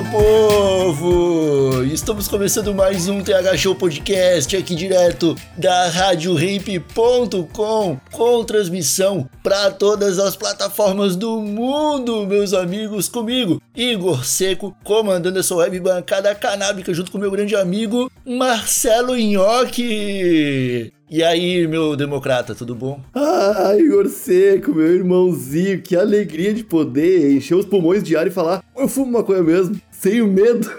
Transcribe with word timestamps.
Meu 0.00 0.10
povo! 0.10 1.84
Estamos 1.84 2.26
começando 2.26 2.74
mais 2.74 3.06
um 3.08 3.22
TH 3.22 3.58
Show 3.58 3.74
Podcast 3.74 4.56
aqui 4.56 4.74
direto 4.74 5.36
da 5.58 5.88
RadioRamp.com 5.88 8.00
com 8.10 8.44
transmissão 8.44 9.28
para 9.42 9.70
todas 9.70 10.18
as 10.18 10.34
plataformas 10.36 11.16
do 11.16 11.38
mundo, 11.40 12.26
meus 12.26 12.54
amigos, 12.54 13.08
comigo, 13.08 13.60
Igor 13.76 14.24
Seco, 14.24 14.74
comandando 14.82 15.38
essa 15.38 15.54
web 15.54 15.78
bancada 15.80 16.34
canábica 16.34 16.94
junto 16.94 17.12
com 17.12 17.18
meu 17.18 17.30
grande 17.30 17.54
amigo 17.54 18.10
Marcelo 18.24 19.14
Nhoque. 19.16 20.90
E 21.10 21.24
aí, 21.24 21.66
meu 21.66 21.96
democrata, 21.96 22.54
tudo 22.54 22.72
bom? 22.72 23.00
Ah, 23.12 23.74
Igor 23.76 24.08
Seco, 24.08 24.72
meu 24.72 24.94
irmãozinho, 24.94 25.82
que 25.82 25.96
alegria 25.96 26.54
de 26.54 26.62
poder 26.62 27.32
encher 27.32 27.56
os 27.56 27.66
pulmões 27.66 28.04
de 28.04 28.16
ar 28.16 28.28
e 28.28 28.30
falar: 28.30 28.62
eu 28.76 28.86
fumo 28.86 29.10
maconha 29.10 29.42
mesmo, 29.42 29.74
sem 29.90 30.22
o 30.22 30.28
medo. 30.28 30.70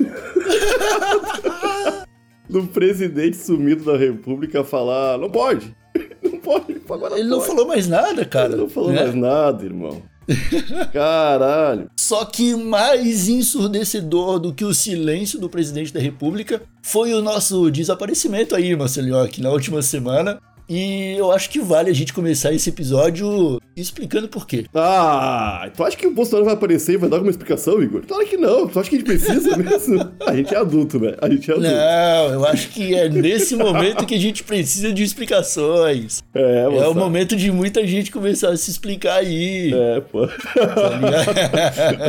Do 2.50 2.66
presidente 2.68 3.36
sumido 3.36 3.84
da 3.84 3.98
república 3.98 4.64
falar: 4.64 5.18
não 5.18 5.30
pode, 5.30 5.76
não 6.24 6.40
pode, 6.40 6.80
agora 6.90 7.20
Ele 7.20 7.28
não 7.28 7.40
pode." 7.40 7.50
falou 7.50 7.68
mais 7.68 7.90
nada, 7.90 8.24
cara. 8.24 8.54
Ele 8.54 8.62
não 8.62 8.70
falou 8.70 8.94
né? 8.94 9.02
mais 9.02 9.14
nada, 9.14 9.66
irmão. 9.66 10.02
Caralho. 10.92 11.90
Só 11.98 12.26
que 12.26 12.56
mais 12.56 13.28
ensurdecedor 13.28 14.40
do 14.40 14.54
que 14.54 14.66
o 14.66 14.74
silêncio 14.74 15.40
do 15.40 15.50
presidente 15.50 15.94
da 15.94 16.00
República 16.00 16.62
foi 16.82 17.14
o 17.14 17.22
nosso 17.22 17.70
desaparecimento 17.70 18.56
aí, 18.56 18.76
Marcelinhoque, 18.76 19.42
na 19.42 19.50
última 19.50 19.82
semana. 19.82 20.40
E 20.74 21.18
eu 21.18 21.34
acho 21.34 21.50
que 21.50 21.60
vale 21.60 21.90
a 21.90 21.94
gente 21.94 22.14
começar 22.14 22.54
esse 22.54 22.70
episódio 22.70 23.60
explicando 23.76 24.30
por 24.30 24.48
quê. 24.48 24.68
Ah, 24.74 25.70
tu 25.76 25.84
acha 25.84 25.98
que 25.98 26.08
o 26.08 26.14
Bolsonaro 26.14 26.46
vai 26.46 26.54
aparecer 26.54 26.94
e 26.94 26.98
vai 26.98 27.10
dar 27.10 27.18
alguma 27.18 27.30
explicação, 27.30 27.84
Igor? 27.84 28.04
Claro 28.08 28.26
que 28.26 28.38
não. 28.38 28.70
Tu 28.70 28.80
acha 28.80 28.90
que 28.90 28.96
a 28.96 29.00
gente 29.00 29.06
precisa 29.06 29.58
mesmo? 29.60 30.12
A 30.26 30.34
gente 30.34 30.56
é 30.56 30.58
adulto, 30.58 30.98
né? 30.98 31.14
A 31.22 31.28
gente 31.28 31.52
é 31.52 31.56
adulto. 31.56 31.76
Não, 31.76 32.34
eu 32.36 32.46
acho 32.46 32.70
que 32.70 32.96
é 32.96 33.10
nesse 33.10 33.54
momento 33.58 34.06
que 34.06 34.16
a 34.16 34.18
gente 34.18 34.46
precisa 34.46 34.94
de 34.94 35.04
explicações. 35.04 36.24
É, 36.34 36.64
É 36.64 36.88
o 36.88 36.94
momento 36.94 37.36
de 37.36 37.52
muita 37.52 37.86
gente 37.86 38.10
começar 38.10 38.52
a 38.52 38.56
se 38.56 38.72
explicar 38.72 39.16
aí. 39.16 39.74
É, 39.74 40.00
pô. 40.00 40.26
tá 40.26 40.34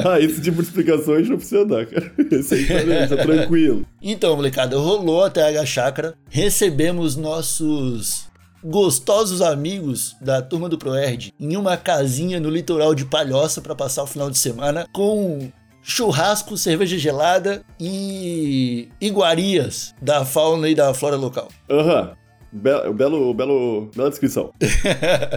ah, 0.14 0.20
esse 0.20 0.40
tipo 0.40 0.62
de 0.62 0.68
explicação 0.68 1.14
a 1.14 1.18
gente 1.18 1.30
não 1.30 1.36
precisa 1.36 1.64
dar, 1.64 1.84
cara. 1.84 2.12
Esse 2.30 2.54
aí 2.54 3.08
tá, 3.08 3.16
tá 3.16 3.22
tranquilo. 3.24 3.84
Então, 4.00 4.36
molecada, 4.36 4.78
rolou 4.78 5.24
a 5.24 5.30
TH 5.30 5.66
Chácara, 5.66 6.14
recebemos 6.30 7.16
nossos 7.16 8.30
gostosos 8.64 9.42
amigos 9.42 10.16
da 10.20 10.40
turma 10.42 10.68
do 10.68 10.78
Proerd 10.78 11.32
em 11.38 11.56
uma 11.56 11.76
casinha 11.76 12.38
no 12.40 12.48
litoral 12.50 12.94
de 12.94 13.04
Palhoça 13.04 13.60
para 13.60 13.74
passar 13.74 14.02
o 14.02 14.06
final 14.06 14.30
de 14.30 14.38
semana 14.38 14.86
com 14.92 15.50
churrasco, 15.82 16.56
cerveja 16.56 16.96
gelada 16.96 17.64
e 17.80 18.88
iguarias 19.00 19.94
da 20.00 20.24
fauna 20.24 20.68
e 20.68 20.74
da 20.74 20.94
flora 20.94 21.16
local. 21.16 21.48
Aham. 21.68 22.04
Be- 22.04 22.21
belo, 22.52 23.34
belo, 23.34 23.90
bela 23.94 24.10
descrição. 24.10 24.52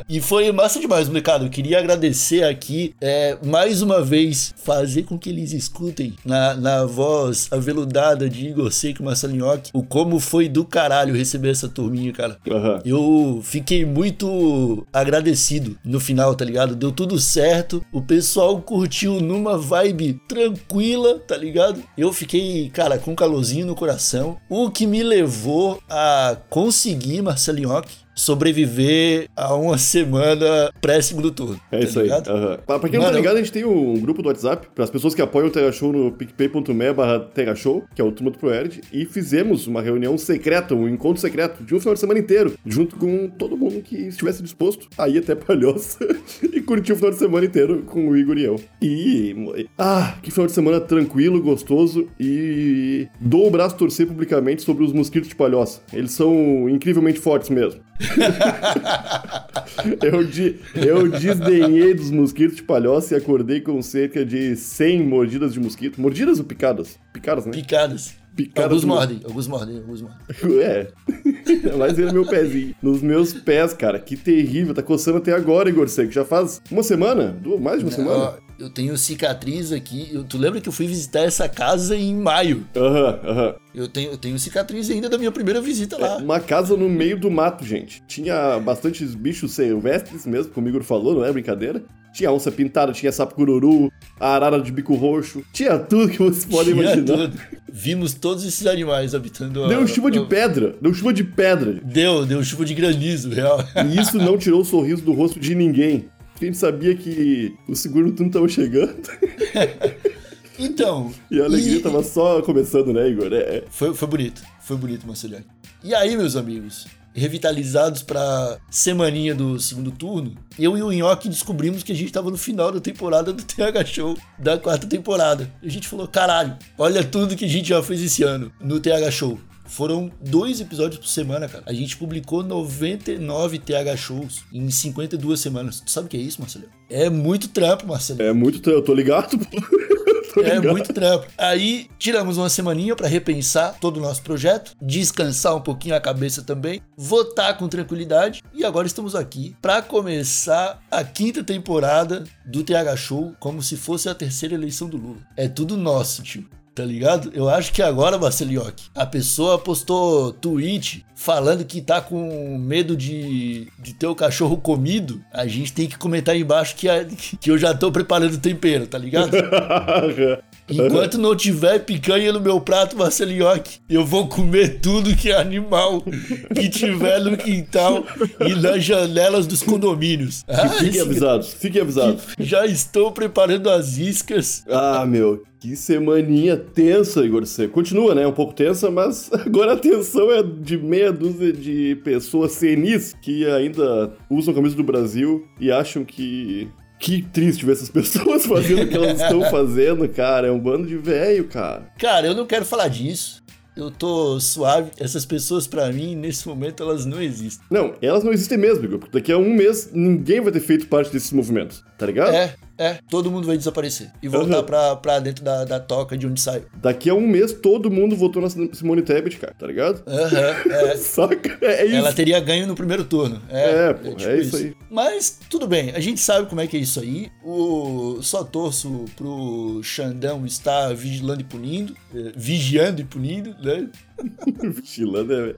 E 0.07 0.21
foi 0.21 0.51
massa 0.51 0.79
demais, 0.79 1.07
molecada. 1.07 1.45
Eu 1.45 1.49
queria 1.49 1.79
agradecer 1.79 2.43
aqui, 2.43 2.93
é, 3.01 3.37
mais 3.43 3.81
uma 3.81 4.01
vez, 4.01 4.53
fazer 4.57 5.03
com 5.03 5.17
que 5.17 5.29
eles 5.29 5.51
escutem 5.51 6.13
na, 6.23 6.53
na 6.53 6.85
voz 6.85 7.47
aveludada 7.51 8.29
de 8.29 8.47
Igor 8.47 8.71
Seco 8.71 9.01
e 9.01 9.05
Marcelinhoque 9.05 9.71
o 9.73 9.83
como 9.83 10.19
foi 10.19 10.47
do 10.47 10.65
caralho 10.65 11.15
receber 11.15 11.49
essa 11.49 11.67
turminha, 11.67 12.11
cara. 12.11 12.37
Aham. 12.49 12.81
Eu 12.85 13.41
fiquei 13.43 13.85
muito 13.85 14.85
agradecido 14.91 15.77
no 15.83 15.99
final, 15.99 16.35
tá 16.35 16.45
ligado? 16.45 16.75
Deu 16.75 16.91
tudo 16.91 17.19
certo, 17.19 17.85
o 17.91 18.01
pessoal 18.01 18.61
curtiu 18.61 19.19
numa 19.19 19.57
vibe 19.57 20.19
tranquila, 20.27 21.19
tá 21.19 21.37
ligado? 21.37 21.81
Eu 21.97 22.11
fiquei, 22.11 22.69
cara, 22.69 22.97
com 22.97 23.11
um 23.11 23.15
calorzinho 23.15 23.65
no 23.65 23.75
coração, 23.75 24.37
o 24.49 24.69
que 24.69 24.85
me 24.85 25.03
levou 25.03 25.79
a 25.89 26.37
conseguir, 26.49 27.04
Marcelinhoque, 27.21 27.89
sobreviver 28.15 29.27
a 29.35 29.53
uma 29.55 29.77
semana 29.77 30.71
pré-segundo 30.81 31.31
turno. 31.31 31.59
É 31.71 31.79
tá 31.79 31.83
isso 31.83 31.99
aí. 31.99 32.05
ligado? 32.05 32.29
aham. 32.29 32.57
Pra, 32.65 32.79
pra 32.79 32.89
quem 32.89 32.97
não 32.97 33.05
tá 33.05 33.11
Mano, 33.11 33.21
ligado, 33.21 33.35
a 33.35 33.39
gente 33.39 33.51
tem 33.51 33.65
um 33.65 33.99
grupo 33.99 34.21
do 34.21 34.27
WhatsApp 34.29 34.67
para 34.73 34.83
as 34.83 34.89
pessoas 34.89 35.13
que 35.13 35.21
apoiam 35.21 35.47
o 35.47 35.51
Terra 35.51 35.71
Show 35.71 35.91
no 35.91 36.11
picpay.me 36.11 36.93
barra 36.93 37.19
Terra 37.19 37.55
Show, 37.55 37.83
que 37.93 38.01
é 38.01 38.03
o 38.03 38.11
turma 38.11 38.31
do 38.31 38.37
Proerd, 38.39 38.81
e 38.91 39.05
fizemos 39.05 39.67
uma 39.67 39.81
reunião 39.81 40.17
secreta, 40.17 40.73
um 40.73 40.87
encontro 40.87 41.21
secreto 41.21 41.63
de 41.63 41.75
um 41.75 41.79
final 41.79 41.93
de 41.93 41.99
semana 41.99 42.19
inteiro, 42.19 42.53
junto 42.65 42.95
com 42.95 43.27
todo 43.27 43.57
mundo 43.57 43.81
que 43.81 43.95
estivesse 43.95 44.41
disposto 44.41 44.87
a 44.97 45.09
ir 45.09 45.19
até 45.19 45.35
Palhoça 45.35 45.99
e 46.41 46.61
curtir 46.61 46.93
o 46.93 46.95
final 46.95 47.11
de 47.11 47.17
semana 47.17 47.45
inteiro 47.45 47.83
com 47.83 48.07
o 48.09 48.17
Igor 48.17 48.37
e 48.37 48.43
eu. 48.43 48.59
E. 48.81 49.67
Ah, 49.77 50.15
que 50.21 50.31
final 50.31 50.47
de 50.47 50.53
semana 50.53 50.79
tranquilo, 50.79 51.41
gostoso 51.41 52.07
e 52.19 53.07
dou 53.19 53.47
o 53.47 53.51
braço 53.51 53.75
a 53.75 53.77
torcer 53.77 54.07
publicamente 54.07 54.61
sobre 54.61 54.83
os 54.83 54.93
mosquitos 54.93 55.29
de 55.29 55.35
Palhoça. 55.35 55.81
Eles 55.91 56.11
são 56.11 56.69
incrivelmente 56.69 57.19
fortes 57.19 57.49
mesmo. 57.49 57.81
Eu, 60.01 60.23
de, 60.23 60.59
eu 60.73 61.09
desdenhei 61.09 61.93
dos 61.93 62.09
mosquitos 62.11 62.55
de 62.57 62.63
palhoça 62.63 63.13
e 63.13 63.17
acordei 63.17 63.61
com 63.61 63.81
cerca 63.81 64.25
de 64.25 64.55
100 64.55 65.03
mordidas 65.03 65.53
de 65.53 65.59
mosquito. 65.59 65.99
Mordidas 66.01 66.39
ou 66.39 66.45
picadas? 66.45 66.97
Picadas, 67.13 67.45
né? 67.45 67.51
Picadas. 67.51 68.15
Picadas 68.35 68.71
alguns 68.71 68.85
mordem, 68.85 69.21
alguns 69.23 69.47
mordem, 69.47 69.77
alguns 69.77 70.01
mordem. 70.01 70.19
É. 70.61 70.87
Mas 71.77 71.97
no 71.97 72.13
meu 72.13 72.25
pezinho. 72.25 72.75
Nos 72.81 73.01
meus 73.01 73.33
pés, 73.33 73.73
cara. 73.73 73.99
Que 73.99 74.17
terrível. 74.17 74.73
Tá 74.73 74.83
coçando 74.83 75.17
até 75.17 75.33
agora, 75.33 75.69
Igor 75.69 75.87
Seco. 75.87 76.11
Já 76.11 76.25
faz 76.25 76.61
uma 76.69 76.83
semana? 76.83 77.37
Mais 77.61 77.79
de 77.79 77.85
uma 77.85 77.91
semana? 77.91 78.33
Eu 78.57 78.69
tenho 78.69 78.97
cicatriz 78.97 79.71
aqui. 79.71 80.09
Eu- 80.13 80.23
tu 80.23 80.37
lembra 80.37 80.61
que 80.61 80.69
eu 80.69 80.73
fui 80.73 80.87
visitar 80.87 81.19
essa 81.21 81.47
casa 81.49 81.95
em 81.95 82.15
maio? 82.15 82.65
Aham, 82.75 83.19
aham. 83.23 83.55
Eu 83.73 83.87
tenho, 83.89 84.11
eu 84.11 84.17
tenho 84.17 84.39
cicatriz 84.39 84.89
ainda 84.89 85.09
da 85.09 85.17
minha 85.17 85.31
primeira 85.31 85.59
visita 85.59 85.97
lá. 85.97 86.17
Uma 86.17 86.39
casa 86.39 86.77
no 86.77 86.87
meio 86.87 87.19
do 87.19 87.29
mato, 87.29 87.65
gente. 87.65 88.01
Tinha 88.07 88.57
bastantes 88.59 89.13
bichos 89.13 89.51
silvestres 89.51 90.25
mesmo, 90.25 90.53
como 90.53 90.67
o 90.67 90.69
Igor 90.69 90.83
falou, 90.83 91.15
não 91.15 91.25
é 91.25 91.31
brincadeira. 91.33 91.83
Tinha 92.13 92.31
onça 92.31 92.49
pintada, 92.49 92.93
tinha 92.93 93.11
sapo 93.11 93.35
cururu, 93.35 93.91
arara 94.17 94.61
de 94.61 94.71
bico 94.71 94.95
roxo. 94.95 95.43
Tinha 95.51 95.77
tudo 95.77 96.07
que 96.09 96.17
vocês 96.19 96.45
podem 96.45 96.73
Tinha 96.73 96.85
imaginar. 96.93 97.17
tudo. 97.27 97.37
Vimos 97.69 98.13
todos 98.13 98.45
esses 98.45 98.65
animais 98.65 99.13
habitando. 99.13 99.65
a- 99.65 99.67
Deu 99.67 99.85
chuva 99.85 100.09
de 100.09 100.21
pedra. 100.25 100.77
Deu 100.81 100.93
chuva 100.93 101.11
de 101.11 101.25
pedra. 101.25 101.73
gente. 101.73 101.83
Deu, 101.83 102.25
deu 102.25 102.41
chuva 102.41 102.63
de 102.63 102.73
granizo, 102.73 103.29
real. 103.31 103.59
E 103.93 103.99
isso 103.99 104.17
não 104.17 104.37
tirou 104.37 104.61
o 104.61 104.65
sorriso 104.65 105.01
do 105.01 105.11
rosto 105.11 105.37
de 105.41 105.53
ninguém. 105.53 106.05
Porque 106.35 106.45
a 106.45 106.47
gente 106.49 106.57
sabia 106.57 106.93
que 106.93 107.55
o 107.65 107.73
seguro 107.75 108.11
turno 108.11 108.29
tava 108.29 108.47
chegando 108.49 108.93
Então. 110.59 111.13
e 111.31 111.39
a 111.41 111.45
alegria 111.45 111.77
e- 111.77 111.81
tava 111.81 112.03
só 112.03 112.41
começando, 112.41 112.91
né, 112.93 113.09
Igor? 113.09 113.29
É. 113.33 113.63
Foi, 113.69 113.93
foi 113.93 114.07
bonito, 114.07 114.41
foi 114.61 114.77
bonito, 114.77 115.07
Marceliano. 115.07 115.45
E 115.83 115.93
aí, 115.95 116.15
meus 116.17 116.35
amigos, 116.35 116.87
revitalizados 117.13 118.03
pra 118.03 118.57
semaninha 118.69 119.33
do 119.35 119.59
segundo 119.59 119.91
turno, 119.91 120.35
eu 120.59 120.77
e 120.77 120.81
o 120.81 120.91
Nhoque 120.91 121.29
descobrimos 121.29 121.83
que 121.83 121.91
a 121.91 121.95
gente 121.95 122.11
tava 122.11 122.29
no 122.31 122.37
final 122.37 122.71
da 122.71 122.79
temporada 122.81 123.31
do 123.31 123.43
TH 123.43 123.85
Show, 123.85 124.17
da 124.37 124.57
quarta 124.57 124.87
temporada. 124.87 125.49
A 125.63 125.69
gente 125.69 125.87
falou, 125.87 126.07
caralho, 126.07 126.57
olha 126.77 127.03
tudo 127.03 127.35
que 127.35 127.45
a 127.45 127.49
gente 127.49 127.69
já 127.69 127.81
fez 127.83 128.01
esse 128.01 128.23
ano 128.23 128.51
no 128.59 128.79
TH 128.79 129.11
Show. 129.11 129.39
Foram 129.65 130.11
dois 130.21 130.61
episódios 130.61 130.99
por 130.99 131.07
semana, 131.07 131.47
cara. 131.47 131.63
A 131.65 131.73
gente 131.73 131.97
publicou 131.97 132.43
99 132.43 133.59
TH 133.59 133.97
Shows 133.97 134.43
em 134.53 134.69
52 134.69 135.39
semanas. 135.39 135.81
Tu 135.81 135.91
sabe 135.91 136.07
o 136.07 136.09
que 136.09 136.17
é 136.17 136.21
isso, 136.21 136.39
Marcelo? 136.41 136.65
É 136.89 137.09
muito 137.09 137.47
trampo, 137.49 137.87
Marcelo. 137.87 138.21
É 138.21 138.31
muito. 138.31 138.59
tra- 138.59 138.73
Eu 138.73 138.83
tô 138.83 138.93
ligado. 138.93 139.37
É 140.43 140.59
muito 140.59 140.91
trampo. 140.93 141.27
Aí 141.37 141.87
tiramos 141.97 142.37
uma 142.37 142.49
semaninha 142.49 142.93
pra 142.93 143.07
repensar 143.07 143.77
todo 143.79 143.97
o 143.97 144.01
nosso 144.01 144.21
projeto, 144.21 144.73
descansar 144.81 145.55
um 145.55 145.61
pouquinho 145.61 145.95
a 145.95 146.01
cabeça 146.01 146.41
também, 146.41 146.81
votar 146.97 147.57
com 147.57 147.69
tranquilidade 147.69 148.43
e 148.53 148.65
agora 148.65 148.85
estamos 148.85 149.15
aqui 149.15 149.55
pra 149.61 149.81
começar 149.81 150.83
a 150.91 151.05
quinta 151.05 151.41
temporada 151.41 152.25
do 152.45 152.65
TH 152.65 152.97
Show 152.97 153.33
como 153.39 153.63
se 153.63 153.77
fosse 153.77 154.09
a 154.09 154.13
terceira 154.13 154.55
eleição 154.55 154.89
do 154.89 154.97
Lula. 154.97 155.19
É 155.37 155.47
tudo 155.47 155.77
nosso, 155.77 156.21
tio. 156.21 156.45
Tá 156.75 156.83
ligado? 156.83 157.31
Eu 157.33 157.47
acho 157.49 157.71
que 157.71 157.81
agora, 157.81 158.17
Marcelioque, 158.19 158.83
a 158.93 159.05
pessoa 159.05 159.57
postou 159.57 160.33
tweet 160.33 161.05
falando 161.15 161.63
que 161.63 161.81
tá 161.81 162.01
com 162.01 162.57
medo 162.59 162.95
de, 162.97 163.69
de 163.79 163.93
ter 163.93 164.05
o 164.07 164.13
cachorro 164.13 164.57
comido. 164.57 165.21
A 165.31 165.47
gente 165.47 165.71
tem 165.71 165.87
que 165.87 165.97
comentar 165.97 166.35
aí 166.35 166.41
embaixo 166.41 166.75
que, 166.75 166.89
a- 166.89 167.05
que 167.39 167.49
eu 167.49 167.57
já 167.57 167.73
tô 167.73 167.91
preparando 167.91 168.33
o 168.33 168.37
tempero, 168.39 168.85
tá 168.85 168.97
ligado? 168.97 169.31
Enquanto 170.67 171.17
não 171.19 171.35
tiver 171.35 171.79
picanha 171.79 172.33
no 172.33 172.41
meu 172.41 172.59
prato, 172.59 172.97
Marcelinhoque, 172.97 173.77
eu 173.87 174.03
vou 174.03 174.27
comer 174.27 174.79
tudo 174.81 175.15
que 175.15 175.31
é 175.31 175.35
animal 175.39 176.01
que 176.01 176.67
tiver 176.69 177.19
no 177.21 177.37
quintal 177.37 178.03
e 178.39 178.55
nas 178.55 178.83
janelas 178.83 179.45
dos 179.45 179.61
condomínios. 179.61 180.43
Ah, 180.47 180.67
Fiquem 180.69 180.89
esse- 180.89 181.01
avisados, 181.01 181.53
fiquem 181.53 181.81
avisados. 181.81 182.23
já 182.39 182.65
estou 182.65 183.11
preparando 183.11 183.69
as 183.69 183.97
iscas. 183.97 184.63
Ah, 184.67 185.05
meu, 185.05 185.43
que 185.65 185.75
semaninha 185.75 186.55
tensa, 186.55 187.25
Igor 187.25 187.43
C. 187.47 187.67
Continua, 187.67 188.13
né? 188.13 188.27
Um 188.27 188.31
pouco 188.31 188.53
tensa, 188.53 188.91
mas 188.91 189.31
agora 189.33 189.73
a 189.73 189.75
tensão 189.75 190.31
é 190.31 190.43
de 190.43 190.77
meia 190.77 191.11
dúzia 191.11 191.51
de 191.51 191.99
pessoas 192.03 192.51
senis 192.51 193.15
que 193.19 193.47
ainda 193.47 194.13
usam 194.29 194.51
a 194.51 194.55
camisa 194.55 194.75
do 194.75 194.83
Brasil 194.83 195.47
e 195.59 195.71
acham 195.71 196.05
que. 196.05 196.69
Que 196.97 197.21
triste 197.21 197.65
ver 197.65 197.73
essas 197.73 197.89
pessoas 197.91 198.45
fazendo 198.45 198.83
o 198.83 198.87
que 198.87 198.95
elas 198.95 199.19
estão 199.19 199.41
fazendo, 199.49 200.07
cara. 200.07 200.47
É 200.47 200.51
um 200.51 200.59
bando 200.59 200.87
de 200.87 200.97
velho, 200.97 201.45
cara. 201.45 201.91
Cara, 201.97 202.27
eu 202.27 202.35
não 202.35 202.45
quero 202.45 202.63
falar 202.63 202.87
disso. 202.87 203.43
Eu 203.75 203.91
tô 203.91 204.39
suave. 204.39 204.91
Essas 204.97 205.25
pessoas, 205.25 205.67
pra 205.67 205.91
mim, 205.91 206.15
nesse 206.15 206.47
momento, 206.47 206.81
elas 206.81 207.05
não 207.05 207.21
existem. 207.21 207.65
Não, 207.69 207.93
elas 208.01 208.23
não 208.23 208.31
existem 208.31 208.57
mesmo, 208.57 208.85
Igor, 208.85 208.99
porque 208.99 209.17
daqui 209.17 209.31
a 209.31 209.37
um 209.37 209.53
mês 209.53 209.89
ninguém 209.91 210.39
vai 210.39 210.53
ter 210.53 210.61
feito 210.61 210.87
parte 210.87 211.11
desses 211.11 211.33
movimentos, 211.33 211.83
tá 211.97 212.05
ligado? 212.05 212.33
É, 212.33 212.55
é. 212.77 212.99
Todo 213.09 213.31
mundo 213.31 213.47
vai 213.47 213.57
desaparecer. 213.57 214.11
E 214.21 214.27
voltar 214.27 214.57
Aham. 214.57 214.63
pra, 214.63 214.95
pra 214.95 215.19
dentro 215.19 215.43
da, 215.43 215.63
da 215.63 215.79
toca 215.79 216.17
de 216.17 216.27
onde 216.27 216.39
saiu. 216.41 216.63
Daqui 216.75 217.09
a 217.09 217.13
um 217.13 217.25
mês 217.27 217.53
todo 217.53 217.89
mundo 217.89 218.15
votou 218.15 218.41
na 218.41 218.49
Simone 218.49 219.01
Tebet, 219.01 219.37
cara, 219.37 219.53
tá 219.57 219.65
ligado? 219.67 220.03
Aham, 220.07 220.71
é. 220.71 220.97
Saca? 220.97 221.57
É 221.61 221.85
isso. 221.85 221.95
Ela 221.95 222.13
teria 222.13 222.39
ganho 222.39 222.67
no 222.67 222.75
primeiro 222.75 223.03
turno. 223.03 223.41
É, 223.49 223.89
É, 223.89 223.93
pô, 223.93 224.15
é 224.19 224.37
isso 224.39 224.55
aí. 224.57 224.75
Mas 224.89 225.39
tudo 225.49 225.67
bem, 225.67 225.91
a 225.91 225.99
gente 225.99 226.19
sabe 226.19 226.47
como 226.47 226.61
é 226.61 226.67
que 226.67 226.75
é 226.77 226.79
isso 226.79 226.99
aí. 226.99 227.29
O 227.43 228.19
só 228.21 228.43
torço 228.43 229.05
pro 229.15 229.81
Xandão 229.83 230.45
estar 230.45 230.93
vigilando 230.95 231.41
e 231.41 231.43
punindo, 231.43 231.95
eh, 232.13 232.31
vigiando 232.35 233.01
e 233.01 233.03
punindo, 233.03 233.55
né? 233.61 233.89
Vigilando 234.63 235.33
é, 235.33 235.55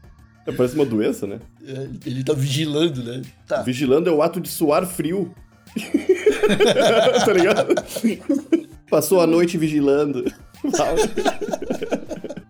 é, 0.47 0.51
Parece 0.51 0.75
uma 0.75 0.85
doença, 0.85 1.27
né? 1.27 1.39
Eh, 1.65 1.87
Ele 2.05 2.23
tá 2.23 2.33
vigilando, 2.33 3.03
né? 3.03 3.21
Tá. 3.47 3.61
Vigilando 3.61 4.09
é 4.09 4.11
o 4.11 4.21
ato 4.21 4.39
de 4.41 4.49
suar 4.49 4.85
frio. 4.85 5.33
tá 7.25 7.33
ligado? 7.33 7.75
Passou 8.89 9.21
a 9.21 9.27
noite 9.27 9.57
vigilando. 9.57 10.25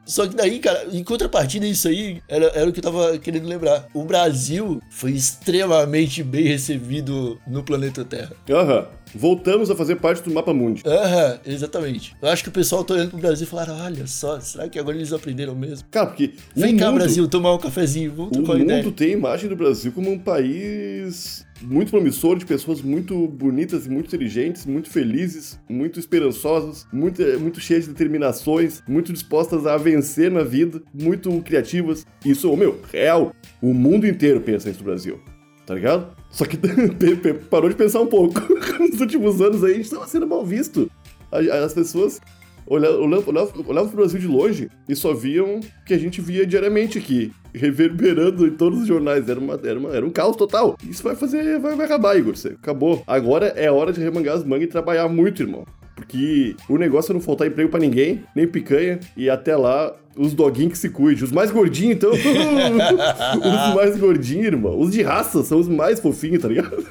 Só 0.05 0.25
que 0.25 0.35
daí, 0.35 0.59
cara, 0.59 0.87
em 0.91 1.03
contrapartida 1.03 1.65
isso 1.67 1.87
aí, 1.87 2.21
era, 2.29 2.45
era 2.55 2.69
o 2.69 2.71
que 2.71 2.79
eu 2.79 2.83
tava 2.83 3.17
querendo 3.17 3.45
lembrar. 3.45 3.87
O 3.93 4.05
Brasil 4.05 4.81
foi 4.89 5.11
extremamente 5.11 6.23
bem 6.23 6.45
recebido 6.45 7.37
no 7.45 7.61
planeta 7.61 8.05
Terra. 8.05 8.31
Aham. 8.49 8.87
Voltamos 9.17 9.71
a 9.71 9.75
fazer 9.75 9.95
parte 9.95 10.23
do 10.23 10.31
Mapa 10.31 10.53
Mundi. 10.53 10.83
Aham, 10.85 11.39
exatamente. 11.45 12.15
Eu 12.21 12.29
acho 12.29 12.43
que 12.43 12.49
o 12.49 12.51
pessoal 12.51 12.83
tá 12.83 12.93
olhando 12.93 13.09
pro 13.09 13.19
Brasil 13.19 13.45
e 13.45 13.49
falaram, 13.49 13.75
olha 13.79 14.05
só, 14.05 14.39
será 14.39 14.69
que 14.69 14.77
agora 14.77 14.95
eles 14.95 15.11
aprenderam 15.11 15.55
mesmo? 15.55 15.87
Cara, 15.89 16.05
porque 16.05 16.33
Vem 16.55 16.75
o 16.75 16.79
cá, 16.79 16.85
mundo, 16.87 16.99
Brasil, 16.99 17.27
tomar 17.27 17.55
um 17.55 17.57
cafezinho, 17.57 18.13
vamos 18.13 18.37
o 18.37 18.43
trocar 18.43 18.59
ideia. 18.59 18.83
mundo 18.83 18.91
tem 18.91 19.09
a 19.09 19.17
imagem 19.17 19.49
do 19.49 19.55
Brasil 19.55 19.91
como 19.91 20.11
um 20.11 20.19
país 20.19 21.45
muito 21.61 21.89
promissor, 21.89 22.37
de 22.37 22.45
pessoas 22.45 22.81
muito 22.81 23.27
bonitas 23.27 23.87
e 23.87 23.89
muito 23.89 24.07
inteligentes, 24.07 24.65
muito 24.65 24.89
felizes, 24.89 25.59
muito 25.67 25.99
esperançosas, 25.99 26.85
muito, 26.93 27.21
muito 27.39 27.59
cheias 27.59 27.85
de 27.85 27.91
determinações, 27.91 28.83
muito 28.87 29.11
dispostas 29.11 29.65
a 29.65 29.77
vencer 29.77 30.29
na 30.29 30.43
vida, 30.43 30.81
muito 30.93 31.41
criativas. 31.41 32.05
Isso, 32.23 32.51
ô, 32.51 32.55
meu, 32.55 32.79
real. 32.91 33.33
O 33.59 33.73
mundo 33.73 34.05
inteiro 34.05 34.39
pensa 34.41 34.69
isso 34.69 34.79
do 34.79 34.85
Brasil. 34.85 35.19
Tá 35.67 35.75
ligado? 35.75 36.07
Só 36.31 36.45
que 36.45 36.57
parou 37.51 37.69
de 37.69 37.75
pensar 37.75 37.99
um 37.99 38.07
pouco. 38.07 38.41
Nos 38.79 39.01
últimos 39.01 39.41
anos 39.41 39.63
aí, 39.65 39.71
a 39.71 39.75
gente 39.75 39.85
estava 39.85 40.07
sendo 40.07 40.25
mal 40.25 40.43
visto. 40.45 40.89
As 41.29 41.73
pessoas 41.73 42.21
olhavam, 42.65 43.01
olhavam, 43.27 43.87
pro 43.89 43.97
Brasil 43.97 44.17
de 44.17 44.27
longe 44.27 44.69
e 44.87 44.95
só 44.95 45.13
viam 45.13 45.57
o 45.57 45.85
que 45.85 45.93
a 45.93 45.97
gente 45.97 46.21
via 46.21 46.47
diariamente 46.47 46.97
aqui, 46.97 47.33
reverberando 47.53 48.47
em 48.47 48.51
todos 48.51 48.81
os 48.81 48.87
jornais. 48.87 49.27
Era, 49.27 49.39
uma, 49.39 49.59
era, 49.61 49.77
uma- 49.77 49.93
era 49.93 50.05
um 50.05 50.09
caos 50.09 50.37
total. 50.37 50.77
Isso 50.89 51.03
vai 51.03 51.15
fazer, 51.15 51.59
vai, 51.59 51.75
vai 51.75 51.85
acabar, 51.85 52.17
Igor. 52.17 52.33
Acabou. 52.61 53.03
Agora 53.05 53.47
é 53.47 53.69
hora 53.69 53.91
de 53.91 53.99
remangar 53.99 54.37
as 54.37 54.45
mangas 54.45 54.63
e 54.63 54.71
trabalhar 54.71 55.09
muito, 55.09 55.43
irmão. 55.43 55.65
Porque 55.97 56.55
o 56.69 56.77
negócio 56.77 57.11
é 57.11 57.13
não 57.15 57.19
faltar 57.19 57.47
emprego 57.47 57.71
pra 57.71 57.79
ninguém, 57.79 58.23
nem 58.35 58.47
picanha, 58.47 58.99
e 59.17 59.31
até 59.31 59.57
lá, 59.57 59.95
os 60.15 60.31
doguinhos 60.31 60.73
que 60.73 60.77
se 60.77 60.89
cuidem. 60.89 61.23
Os 61.23 61.31
mais 61.31 61.49
gordinhos, 61.49 61.95
então. 61.95 62.11
os 62.13 63.75
mais 63.75 63.97
gordinhos, 63.97 64.45
irmão. 64.45 64.79
Os 64.79 64.91
de 64.91 65.01
raça 65.01 65.41
são 65.43 65.59
os 65.59 65.67
mais 65.67 65.99
fofinhos, 65.99 66.43
tá 66.43 66.47
ligado? 66.47 66.77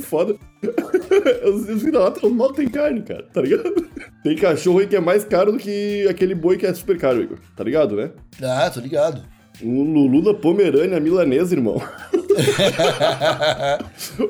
Foda. 0.00 0.36
Os 1.44 1.68
os 1.68 1.82
vira-lata 1.82 2.28
mal 2.28 2.52
tem 2.52 2.68
carne, 2.68 3.02
cara, 3.02 3.22
tá 3.32 3.40
ligado? 3.40 3.88
Tem 4.22 4.36
cachorro 4.36 4.80
aí 4.80 4.86
que 4.86 4.94
é 4.94 5.00
mais 5.00 5.24
caro 5.24 5.52
do 5.52 5.58
que 5.58 6.06
aquele 6.08 6.34
boi 6.34 6.56
que 6.56 6.66
é 6.66 6.74
super 6.74 6.98
caro, 6.98 7.22
Igor. 7.22 7.38
Tá 7.56 7.64
ligado, 7.64 7.96
né? 7.96 8.10
Ah, 8.42 8.70
tô 8.70 8.80
ligado. 8.80 9.22
Um 9.62 9.92
Lulu 9.92 10.22
da 10.22 10.34
Pomerânia 10.34 10.98
milanesa, 11.00 11.54
irmão. 11.54 11.80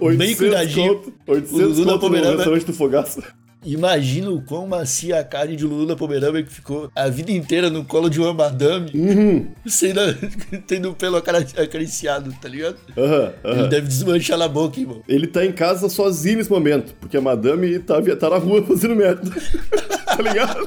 800 0.00 0.36
cuidadinho. 0.36 0.94
conto. 0.96 1.12
O 1.26 1.32
800 1.32 1.52
Lulu 1.60 1.74
da 1.74 1.92
conto 1.92 1.92
no 1.94 1.98
Pomerânia- 2.00 2.36
restaurante 2.36 2.66
do 2.66 2.72
Fogaça. 2.72 3.22
Imagina 3.64 4.30
o 4.30 4.42
quão 4.42 4.66
macia 4.66 5.18
a 5.20 5.24
carne 5.24 5.56
de 5.56 5.64
Lulu 5.64 5.86
da 5.86 5.96
Pomerânia 5.96 6.42
que 6.42 6.52
ficou 6.52 6.90
a 6.94 7.08
vida 7.08 7.32
inteira 7.32 7.70
no 7.70 7.84
colo 7.84 8.08
de 8.10 8.20
uma 8.20 8.32
madame, 8.34 8.90
Uhum. 8.94 9.46
sendo, 9.66 10.00
tendo 10.66 10.90
o 10.90 10.94
pelo 10.94 11.16
acari- 11.16 11.46
acariciado, 11.56 12.32
tá 12.40 12.48
ligado? 12.48 12.76
Aham, 12.96 13.32
Ele 13.44 13.60
aham. 13.60 13.68
deve 13.68 13.86
desmanchar 13.88 14.36
na 14.38 14.48
boca, 14.48 14.78
irmão. 14.78 15.02
Ele 15.08 15.26
tá 15.26 15.44
em 15.44 15.52
casa 15.52 15.88
sozinho 15.88 16.38
nesse 16.38 16.50
momento, 16.50 16.94
porque 17.00 17.16
a 17.16 17.20
madame 17.20 17.78
tá, 17.78 18.00
tá 18.16 18.30
na 18.30 18.36
rua 18.36 18.62
fazendo 18.66 18.94
merda. 18.96 19.22
tá 20.04 20.22
ligado? 20.22 20.66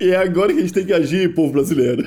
E 0.00 0.10
é 0.10 0.16
agora 0.16 0.52
que 0.52 0.58
a 0.58 0.62
gente 0.62 0.72
tem 0.72 0.86
que 0.86 0.92
agir, 0.92 1.34
povo 1.34 1.52
brasileiro. 1.52 2.04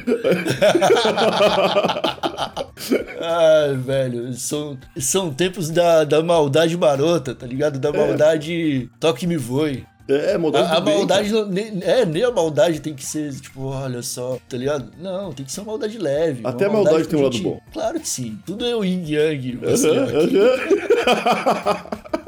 Ai, 3.22 3.76
velho, 3.78 4.34
são, 4.34 4.78
são 4.98 5.32
tempos 5.34 5.70
da, 5.70 6.04
da 6.04 6.22
maldade 6.24 6.76
marota, 6.78 7.34
tá 7.36 7.46
ligado? 7.46 7.80
Da 7.80 7.92
maldade 7.92 8.90
toque 9.00 9.28
me 9.28 9.38
voe. 9.38 9.86
É, 10.12 10.38
maldade 10.38 10.72
A, 10.72 10.78
a 10.78 10.82
bem, 10.82 10.98
maldade, 10.98 11.32
não, 11.32 11.46
nem, 11.46 11.80
é, 11.82 12.06
nem 12.06 12.24
a 12.24 12.32
maldade 12.32 12.80
tem 12.80 12.94
que 12.94 13.06
ser, 13.06 13.34
tipo, 13.34 13.64
olha 13.66 14.02
só, 14.02 14.38
tá 14.48 14.58
ligado? 14.58 14.92
Não, 15.00 15.32
tem 15.34 15.46
que 15.46 15.52
ser 15.52 15.62
uma 15.62 15.68
maldade 15.68 15.98
leve. 15.98 16.42
Até 16.44 16.66
a 16.66 16.70
maldade 16.70 17.08
tem 17.08 17.20
um 17.20 17.24
lado 17.24 17.40
bom. 17.40 17.60
Claro 17.74 18.00
que 18.00 18.08
sim, 18.08 18.38
tudo 18.46 18.66
é 18.66 18.76
o 18.76 18.84
yin 18.84 19.04
yang. 19.06 19.60
Assim, 19.66 19.90
ó. 19.90 20.04
aham. 21.08 22.12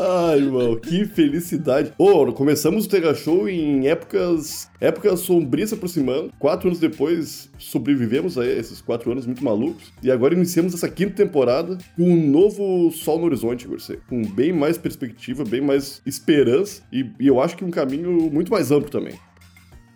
Ai, 0.00 0.38
irmão, 0.38 0.76
que 0.76 1.04
felicidade. 1.06 1.92
Ô, 1.98 2.32
começamos 2.32 2.86
o 2.86 2.88
Tega 2.88 3.12
Show 3.14 3.48
em 3.48 3.88
épocas, 3.88 4.70
épocas 4.80 5.18
sombrias 5.20 5.70
se 5.70 5.74
aproximando. 5.74 6.32
Quatro 6.38 6.68
anos 6.68 6.78
depois, 6.78 7.50
sobrevivemos 7.58 8.38
a 8.38 8.46
esses 8.46 8.80
quatro 8.80 9.10
anos 9.10 9.26
muito 9.26 9.42
malucos. 9.42 9.92
E 10.00 10.08
agora 10.10 10.34
iniciamos 10.34 10.72
essa 10.72 10.88
quinta 10.88 11.14
temporada 11.14 11.76
com 11.96 12.04
um 12.04 12.30
novo 12.30 12.92
sol 12.92 13.18
no 13.18 13.24
horizonte, 13.24 13.66
você. 13.66 13.98
Com 14.08 14.22
bem 14.22 14.52
mais 14.52 14.78
perspectiva, 14.78 15.44
bem 15.44 15.60
mais 15.60 16.00
esperança. 16.06 16.80
E, 16.92 17.10
e 17.18 17.26
eu 17.26 17.40
acho 17.40 17.56
que 17.56 17.64
um 17.64 17.70
caminho 17.70 18.30
muito 18.30 18.52
mais 18.52 18.70
amplo 18.70 18.90
também. 18.90 19.14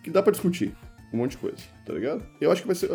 Que 0.03 0.11
dá 0.11 0.21
pra 0.21 0.33
discutir 0.33 0.75
um 1.15 1.19
monte 1.19 1.33
de 1.33 1.37
coisa, 1.37 1.59
tá 1.87 1.93
ligado? 1.93 2.25
Eu 2.41 2.51
acho 2.51 2.63
que 2.63 2.67
vai 2.67 2.75
ser... 2.75 2.91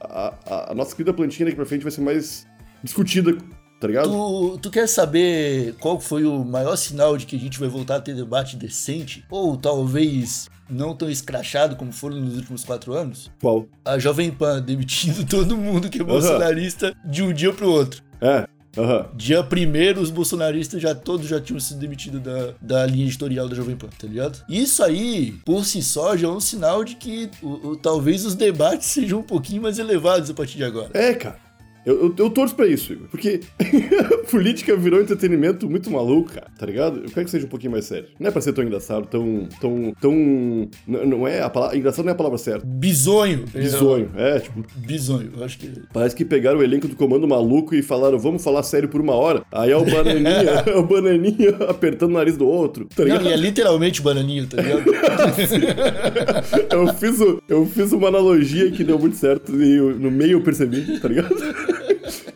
A, 0.00 0.34
a- 0.46 0.72
a 0.72 0.74
nossa 0.76 0.94
querida 0.94 1.12
plantinha 1.12 1.46
daqui 1.46 1.56
pra 1.56 1.64
frente 1.66 1.82
vai 1.82 1.90
ser 1.90 2.02
mais 2.02 2.46
discutida, 2.84 3.36
tá 3.80 3.86
ligado? 3.86 4.08
Tu, 4.10 4.58
tu 4.62 4.70
quer 4.70 4.86
saber 4.88 5.74
qual 5.80 6.00
foi 6.00 6.24
o 6.24 6.44
maior 6.44 6.76
sinal 6.76 7.16
de 7.16 7.26
que 7.26 7.36
a 7.36 7.38
gente 7.38 7.58
vai 7.60 7.68
voltar 7.68 7.96
a 7.96 8.00
ter 8.00 8.14
debate 8.14 8.56
decente? 8.56 9.24
Ou 9.30 9.56
talvez 9.56 10.48
não 10.68 10.94
tão 10.96 11.08
escrachado 11.08 11.76
como 11.76 11.92
foram 11.92 12.16
nos 12.20 12.36
últimos 12.36 12.64
quatro 12.64 12.92
anos? 12.92 13.30
Qual? 13.40 13.66
A 13.84 13.98
Jovem 13.98 14.30
Pan 14.30 14.60
demitindo 14.62 15.24
todo 15.28 15.56
mundo 15.56 15.88
que 15.88 16.00
é 16.00 16.04
bolsonarista 16.04 16.94
de 17.04 17.22
um 17.22 17.32
dia 17.32 17.52
pro 17.52 17.70
outro. 17.70 18.02
É, 18.20 18.48
aham. 18.76 19.06
Dia 19.14 19.44
primeiro, 19.44 20.00
os 20.00 20.10
bolsonaristas 20.10 20.82
já 20.82 20.94
todos 20.94 21.28
já 21.28 21.40
tinham 21.40 21.60
sido 21.60 21.78
demitidos 21.78 22.20
da, 22.20 22.54
da 22.60 22.86
linha 22.86 23.06
editorial 23.06 23.48
da 23.48 23.54
Jovem 23.54 23.76
Pan, 23.76 23.88
tá 23.96 24.06
ligado? 24.08 24.42
Isso 24.48 24.82
aí, 24.82 25.38
por 25.44 25.64
si 25.64 25.82
só, 25.82 26.16
já 26.16 26.26
é 26.26 26.30
um 26.30 26.40
sinal 26.40 26.82
de 26.82 26.96
que 26.96 27.30
o- 27.42 27.68
o- 27.68 27.76
talvez 27.76 28.24
os 28.24 28.34
debates 28.34 28.88
sejam 28.90 29.20
um 29.20 29.22
pouquinho 29.22 29.62
mais 29.62 29.78
elevados 29.78 30.28
a 30.30 30.34
partir 30.34 30.56
de 30.56 30.64
agora. 30.64 30.90
É, 30.94 31.14
cara. 31.14 31.45
Eu, 31.86 32.06
eu, 32.06 32.14
eu 32.18 32.30
torço 32.30 32.54
pra 32.54 32.66
isso, 32.66 32.92
Igor. 32.92 33.06
Porque 33.08 33.40
política 34.30 34.76
virou 34.76 35.00
entretenimento 35.00 35.70
muito 35.70 35.88
maluco, 35.90 36.32
cara, 36.32 36.48
tá 36.58 36.66
ligado? 36.66 36.96
Eu 37.04 37.10
quero 37.10 37.24
que 37.24 37.30
seja 37.30 37.46
um 37.46 37.48
pouquinho 37.48 37.70
mais 37.72 37.84
sério. 37.84 38.08
Não 38.18 38.26
é 38.28 38.30
pra 38.32 38.40
ser 38.42 38.52
tão 38.52 38.64
engraçado, 38.64 39.06
tão. 39.06 39.48
tão. 39.60 39.94
tão. 40.00 40.68
Não, 40.86 41.06
não 41.06 41.28
é 41.28 41.40
a 41.40 41.48
palavra. 41.48 41.76
Engraçado 41.76 42.04
não 42.04 42.10
é 42.10 42.14
a 42.14 42.16
palavra 42.16 42.38
certa. 42.38 42.66
Bisonho. 42.66 43.44
Bizonho. 43.54 44.10
É, 44.16 44.40
tipo, 44.40 44.64
Bisonho, 44.76 45.30
eu 45.36 45.44
acho 45.44 45.58
que. 45.58 45.70
Parece 45.92 46.16
que 46.16 46.24
pegaram 46.24 46.58
o 46.58 46.62
elenco 46.62 46.88
do 46.88 46.96
Comando 46.96 47.26
Maluco 47.28 47.74
e 47.74 47.82
falaram, 47.82 48.18
vamos 48.18 48.42
falar 48.42 48.62
sério 48.64 48.88
por 48.88 49.00
uma 49.00 49.14
hora. 49.14 49.42
Aí 49.52 49.70
é 49.70 49.76
o 49.76 49.84
Bananinha, 49.84 50.64
é 50.66 50.76
o 50.76 50.82
Bananinha 50.82 51.50
apertando 51.68 52.10
o 52.10 52.14
nariz 52.14 52.36
do 52.36 52.48
outro, 52.48 52.86
tá 52.86 53.04
Não, 53.04 53.04
ligado? 53.04 53.26
e 53.26 53.32
é 53.32 53.36
literalmente 53.36 54.02
bananinho, 54.02 54.46
tá 54.46 54.60
ligado? 54.60 54.82
Eu 56.70 56.88
fiz, 56.94 57.18
eu 57.48 57.66
fiz 57.66 57.92
uma 57.92 58.08
analogia 58.08 58.70
que 58.70 58.82
deu 58.84 58.98
muito 58.98 59.16
certo 59.16 59.54
e 59.60 59.76
eu- 59.76 59.98
no 59.98 60.10
meio 60.10 60.32
eu 60.32 60.42
percebi, 60.42 60.98
tá 61.00 61.08
ligado? 61.08 61.34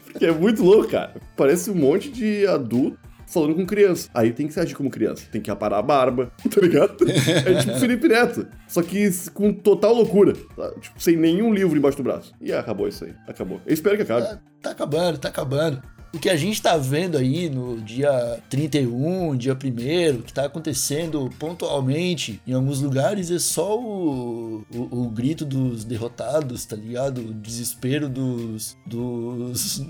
Porque 0.04 0.26
é 0.26 0.33
muito 0.33 0.62
louco, 0.62 0.88
cara. 0.90 1.14
Parece 1.37 1.71
um 1.71 1.75
monte 1.75 2.11
de 2.11 2.47
adulto 2.47 2.99
falando 3.26 3.54
com 3.54 3.64
criança. 3.64 4.11
Aí 4.12 4.33
tem 4.33 4.47
que 4.47 4.52
se 4.52 4.61
agir 4.61 4.75
como 4.75 4.90
criança. 4.90 5.25
Tem 5.30 5.40
que 5.40 5.50
aparar 5.50 5.78
a 5.78 5.83
barba, 5.83 6.33
tá 6.52 6.61
ligado? 6.61 6.97
É 7.09 7.54
tipo 7.61 7.78
Felipe 7.78 8.09
Neto. 8.09 8.47
Só 8.66 8.83
que 8.83 9.09
com 9.33 9.52
total 9.52 9.95
loucura. 9.95 10.35
tá? 10.57 10.73
Tipo, 10.80 11.00
sem 11.00 11.16
nenhum 11.16 11.54
livro 11.54 11.76
embaixo 11.78 11.97
do 11.97 12.02
braço. 12.02 12.35
E 12.40 12.52
acabou 12.52 12.88
isso 12.88 13.04
aí. 13.04 13.14
Acabou. 13.26 13.61
Eu 13.64 13.73
espero 13.73 13.97
que 13.97 14.02
acabe. 14.02 14.26
Tá, 14.26 14.40
tá 14.62 14.71
acabando, 14.73 15.19
tá 15.19 15.28
acabando. 15.28 15.83
O 16.12 16.19
que 16.19 16.29
a 16.29 16.37
gente 16.37 16.61
tá 16.61 16.76
vendo 16.76 17.17
aí 17.17 17.49
no 17.49 17.81
dia 17.81 18.40
31, 18.50 19.37
dia 19.37 19.55
1 19.55 20.23
que 20.23 20.33
tá 20.33 20.47
acontecendo 20.47 21.31
pontualmente 21.38 22.40
em 22.45 22.52
alguns 22.52 22.81
lugares 22.81 23.31
é 23.31 23.38
só 23.38 23.79
o, 23.79 24.64
o, 24.75 25.02
o 25.02 25.09
grito 25.09 25.45
dos 25.45 25.85
derrotados, 25.85 26.64
tá 26.64 26.75
ligado? 26.75 27.21
O 27.21 27.33
desespero 27.33 28.09
dos. 28.09 28.76
dos. 28.85 29.87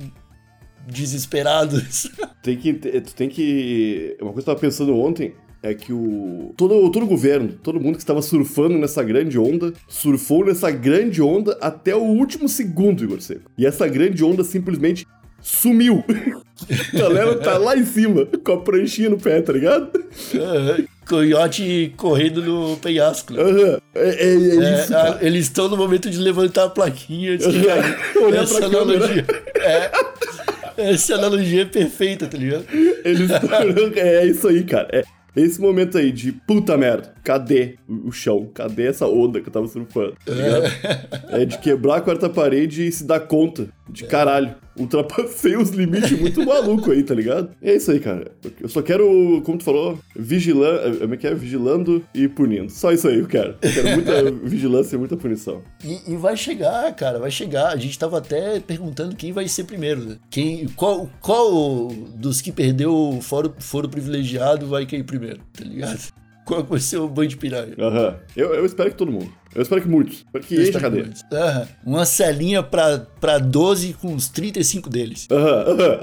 desesperados. 0.86 2.10
Tem 2.42 2.56
que. 2.56 2.72
Tu 2.74 3.14
tem 3.14 3.28
que. 3.28 4.16
Uma 4.20 4.32
coisa 4.32 4.44
que 4.44 4.50
eu 4.50 4.54
tava 4.54 4.60
pensando 4.60 4.96
ontem 4.96 5.34
é 5.62 5.74
que 5.74 5.92
o. 5.92 6.54
Todo, 6.56 6.90
todo 6.90 7.04
o 7.04 7.08
governo, 7.08 7.52
todo 7.62 7.80
mundo 7.80 7.96
que 7.96 8.02
estava 8.02 8.22
surfando 8.22 8.78
nessa 8.78 9.02
grande 9.02 9.38
onda, 9.38 9.74
surfou 9.86 10.44
nessa 10.44 10.70
grande 10.70 11.20
onda 11.20 11.56
até 11.60 11.94
o 11.94 12.02
último 12.02 12.48
segundo, 12.48 13.04
Igor 13.04 13.20
Seco. 13.20 13.50
E 13.58 13.66
essa 13.66 13.86
grande 13.86 14.24
onda 14.24 14.42
simplesmente 14.42 15.06
sumiu. 15.42 16.04
A 16.94 16.98
galera 16.98 17.36
tá 17.36 17.56
lá 17.58 17.76
em 17.76 17.84
cima, 17.84 18.26
com 18.44 18.52
a 18.52 18.60
pranchinha 18.60 19.08
no 19.10 19.18
pé, 19.18 19.40
tá 19.40 19.52
ligado? 19.52 19.90
Coiote 21.08 21.92
correndo 21.96 22.42
no 22.42 22.76
penhasco. 22.76 23.32
né? 23.32 23.42
Aham. 23.42 23.78
É, 23.94 24.08
é, 24.08 24.24
é 24.24 24.34
É, 24.34 24.82
isso. 24.84 24.96
a- 24.96 25.18
eles 25.22 25.44
estão 25.46 25.68
no 25.68 25.76
momento 25.76 26.08
de 26.10 26.18
levantar 26.18 26.64
a 26.64 26.70
plaquinha 26.70 27.36
de. 27.36 27.46
Olhar 28.22 28.42
Essa 28.44 28.58
pra 28.58 28.66
analogia. 28.66 29.24
É, 29.56 29.90
essa 30.90 31.14
analogia 31.14 31.62
é 31.62 31.66
perfeita, 31.66 32.26
tá 32.26 32.38
ligado? 32.38 32.64
Eles 33.04 33.30
É 33.96 34.26
isso 34.26 34.46
aí, 34.48 34.62
cara. 34.62 34.88
É 34.92 35.04
esse 35.36 35.60
momento 35.60 35.96
aí 35.96 36.10
de 36.12 36.32
puta 36.32 36.76
merda. 36.76 37.12
Cadê 37.24 37.76
o 37.88 38.08
o 38.08 38.12
chão? 38.12 38.50
Cadê 38.52 38.86
essa 38.88 39.06
onda 39.06 39.40
que 39.40 39.48
eu 39.48 39.52
tava 39.52 39.66
surfando? 39.68 40.14
Tá 40.24 40.32
ligado? 40.32 40.64
É 41.30 41.44
de 41.44 41.58
quebrar 41.58 41.96
a 41.96 42.00
quarta 42.00 42.28
parede 42.28 42.86
e 42.86 42.92
se 42.92 43.04
dar 43.04 43.20
conta 43.20 43.68
de 43.88 44.04
caralho. 44.04 44.54
Ultrapassei 44.80 45.56
os 45.56 45.70
limites 45.70 46.18
muito 46.18 46.44
maluco 46.44 46.90
aí, 46.90 47.02
tá 47.02 47.14
ligado? 47.14 47.50
É 47.60 47.74
isso 47.74 47.90
aí, 47.90 48.00
cara. 48.00 48.32
Eu 48.60 48.68
só 48.68 48.80
quero, 48.80 49.42
como 49.44 49.58
tu 49.58 49.64
falou, 49.64 49.98
vigilando. 50.16 50.98
Como 50.98 51.14
é 51.14 51.16
que 51.16 51.26
é? 51.26 51.34
Vigilando 51.34 52.04
e 52.14 52.26
punindo. 52.28 52.70
Só 52.70 52.90
isso 52.90 53.06
aí 53.06 53.18
eu 53.18 53.26
quero. 53.26 53.56
Eu 53.60 53.72
quero 53.72 53.90
muita 53.90 54.30
vigilância 54.48 54.96
e 54.96 54.98
muita 54.98 55.16
punição. 55.16 55.62
E, 55.84 56.12
e 56.12 56.16
vai 56.16 56.36
chegar, 56.36 56.94
cara, 56.94 57.18
vai 57.18 57.30
chegar. 57.30 57.68
A 57.68 57.76
gente 57.76 57.98
tava 57.98 58.18
até 58.18 58.58
perguntando 58.58 59.14
quem 59.14 59.32
vai 59.32 59.46
ser 59.48 59.64
primeiro, 59.64 60.04
né? 60.04 60.16
Quem, 60.30 60.66
qual, 60.68 61.10
qual 61.20 61.88
dos 62.16 62.40
que 62.40 62.50
perdeu 62.50 62.94
o 62.94 63.20
foro, 63.20 63.54
foro 63.58 63.88
privilegiado 63.88 64.66
vai 64.66 64.86
cair 64.86 65.04
primeiro, 65.04 65.40
tá 65.52 65.64
ligado? 65.64 66.00
Ser 66.80 66.98
o 66.98 67.08
banho 67.08 67.28
de 67.28 67.36
piranha? 67.36 67.74
Aham. 67.78 68.16
Eu, 68.36 68.54
eu 68.54 68.64
espero 68.66 68.90
que 68.90 68.96
todo 68.96 69.10
mundo. 69.12 69.32
Eu 69.54 69.62
espero 69.62 69.82
que 69.82 69.88
muitos. 69.88 70.18
Espero 70.18 70.44
que 70.44 70.54
enche 70.54 70.76
a 70.76 70.80
cadeia. 70.80 71.10
Aham. 71.32 71.68
Uma 71.84 72.06
celinha 72.06 72.62
pra, 72.62 73.00
pra 73.20 73.38
12 73.38 73.94
com 73.94 74.08
uns 74.12 74.28
35 74.28 74.88
deles. 74.88 75.26
Aham, 75.30 75.64
aham. 75.68 76.00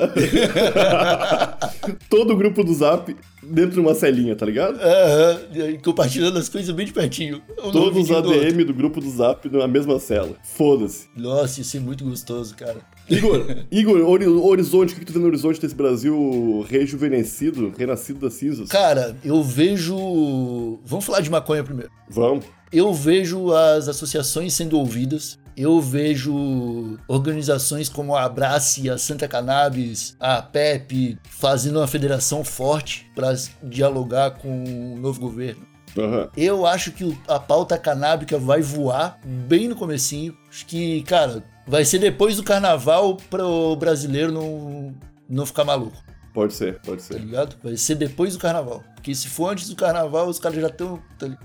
Todo 2.10 2.34
o 2.34 2.38
grupo 2.38 2.63
do 2.63 2.74
Zap 2.74 3.16
dentro 3.42 3.72
de 3.72 3.80
uma 3.80 3.96
celinha, 3.96 4.36
tá 4.36 4.46
ligado? 4.46 4.77
Aham. 4.82 5.39
E 5.54 5.77
Compartilhando 5.80 6.38
as 6.38 6.50
coisas 6.50 6.74
bem 6.75 6.86
de 6.86 6.92
pertinho. 6.94 7.42
Um 7.63 7.72
Todos 7.72 7.89
os 7.89 8.08
vidinho 8.08 8.22
do. 8.22 8.32
ADM 8.34 8.66
do 8.66 8.74
grupo 8.74 9.00
do 9.00 9.10
Zap 9.10 9.50
na 9.50 9.68
mesma 9.68 9.98
cela. 10.00 10.36
Foda-se. 10.44 11.08
Nossa, 11.16 11.62
isso 11.62 11.77
é 11.77 11.80
muito 11.80 12.04
gostoso, 12.04 12.56
cara. 12.56 12.77
Igor, 13.10 13.46
Igor, 13.72 14.02
ori- 14.08 14.28
horizonte, 14.28 14.94
o 14.94 14.98
que 14.98 15.06
tu 15.06 15.14
vê 15.14 15.20
no 15.20 15.26
horizonte 15.28 15.60
desse 15.62 15.76
Brasil 15.76 16.66
rejuvenescido, 16.70 17.74
renascido 17.78 18.20
das 18.20 18.34
cinzas? 18.34 18.70
Cara, 18.70 19.16
eu 19.24 19.42
vejo. 19.44 20.80
Vamos 20.86 21.06
falar 21.06 21.22
de 21.22 21.30
maconha 21.30 21.64
primeiro. 21.64 21.92
Vamos. 22.10 22.46
Eu 22.72 22.94
vejo 22.94 23.54
as 23.54 23.88
associações 23.88 24.54
sendo 24.54 24.78
ouvidas. 24.78 25.40
Eu 25.56 25.82
vejo 25.82 26.98
organizações 27.08 27.90
como 27.90 28.16
a 28.16 28.24
Abrace, 28.24 28.90
a 28.90 28.98
Santa 28.98 29.28
Cannabis, 29.28 30.16
a 30.20 30.40
PEP 30.42 31.18
fazendo 31.30 31.80
uma 31.80 31.88
federação 31.88 32.44
forte 32.44 33.10
para 33.16 33.34
dialogar 33.64 34.32
com 34.32 34.94
o 34.94 35.00
novo 35.00 35.20
governo. 35.20 35.66
Aham. 35.98 36.30
Eu 36.38 36.66
acho 36.68 36.92
que 36.92 37.18
a 37.28 37.40
pauta 37.40 37.76
canábica 37.76 38.38
vai 38.38 38.62
voar 38.62 39.20
bem 39.26 39.68
no 39.68 39.76
comecinho. 39.76 40.38
Acho 40.48 40.64
que, 40.68 41.02
cara, 41.04 41.44
vai 41.68 41.84
ser 41.86 42.00
depois 42.00 42.38
do 42.38 42.44
carnaval 42.44 43.18
para 43.30 43.46
o 43.46 43.76
brasileiro 43.76 44.32
não, 44.32 44.96
não 45.30 45.46
ficar 45.46 45.64
maluco, 45.66 45.98
Pode 46.38 46.54
ser, 46.54 46.80
pode 46.82 47.02
tá 47.02 47.16
ser. 47.16 47.20
ligado? 47.20 47.56
Vai 47.64 47.76
ser 47.76 47.96
depois 47.96 48.34
do 48.34 48.40
carnaval. 48.40 48.84
Porque 48.94 49.16
se 49.16 49.28
for 49.28 49.52
antes 49.52 49.68
do 49.70 49.76
carnaval, 49.76 50.28
os 50.28 50.38
caras 50.38 50.62
já 50.62 50.68
estão. 50.68 51.02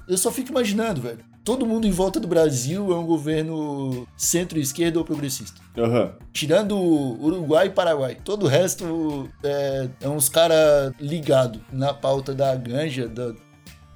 Eu 0.07 0.19
só 0.19 0.31
fico 0.31 0.51
imaginando, 0.51 1.01
velho. 1.01 1.21
Todo 1.43 1.65
mundo 1.65 1.87
em 1.87 1.91
volta 1.91 2.21
do 2.21 2.29
Brasil 2.29 2.93
é 2.93 2.97
um 2.99 3.07
governo 3.07 4.07
centro-esquerda 4.19 4.99
ou 4.99 5.05
progressista. 5.05 5.63
Aham. 5.79 6.13
Tirando 6.31 6.77
Uruguai 6.79 7.69
e 7.69 7.71
Paraguai. 7.71 8.19
Todo 8.23 8.45
o 8.45 8.49
resto 8.49 9.31
é, 9.43 9.89
é 10.03 10.09
uns 10.11 10.29
caras 10.29 10.93
ligados 11.01 11.63
na 11.73 11.95
pauta 11.95 12.35
da 12.35 12.55
ganja, 12.55 13.09
da, 13.09 13.33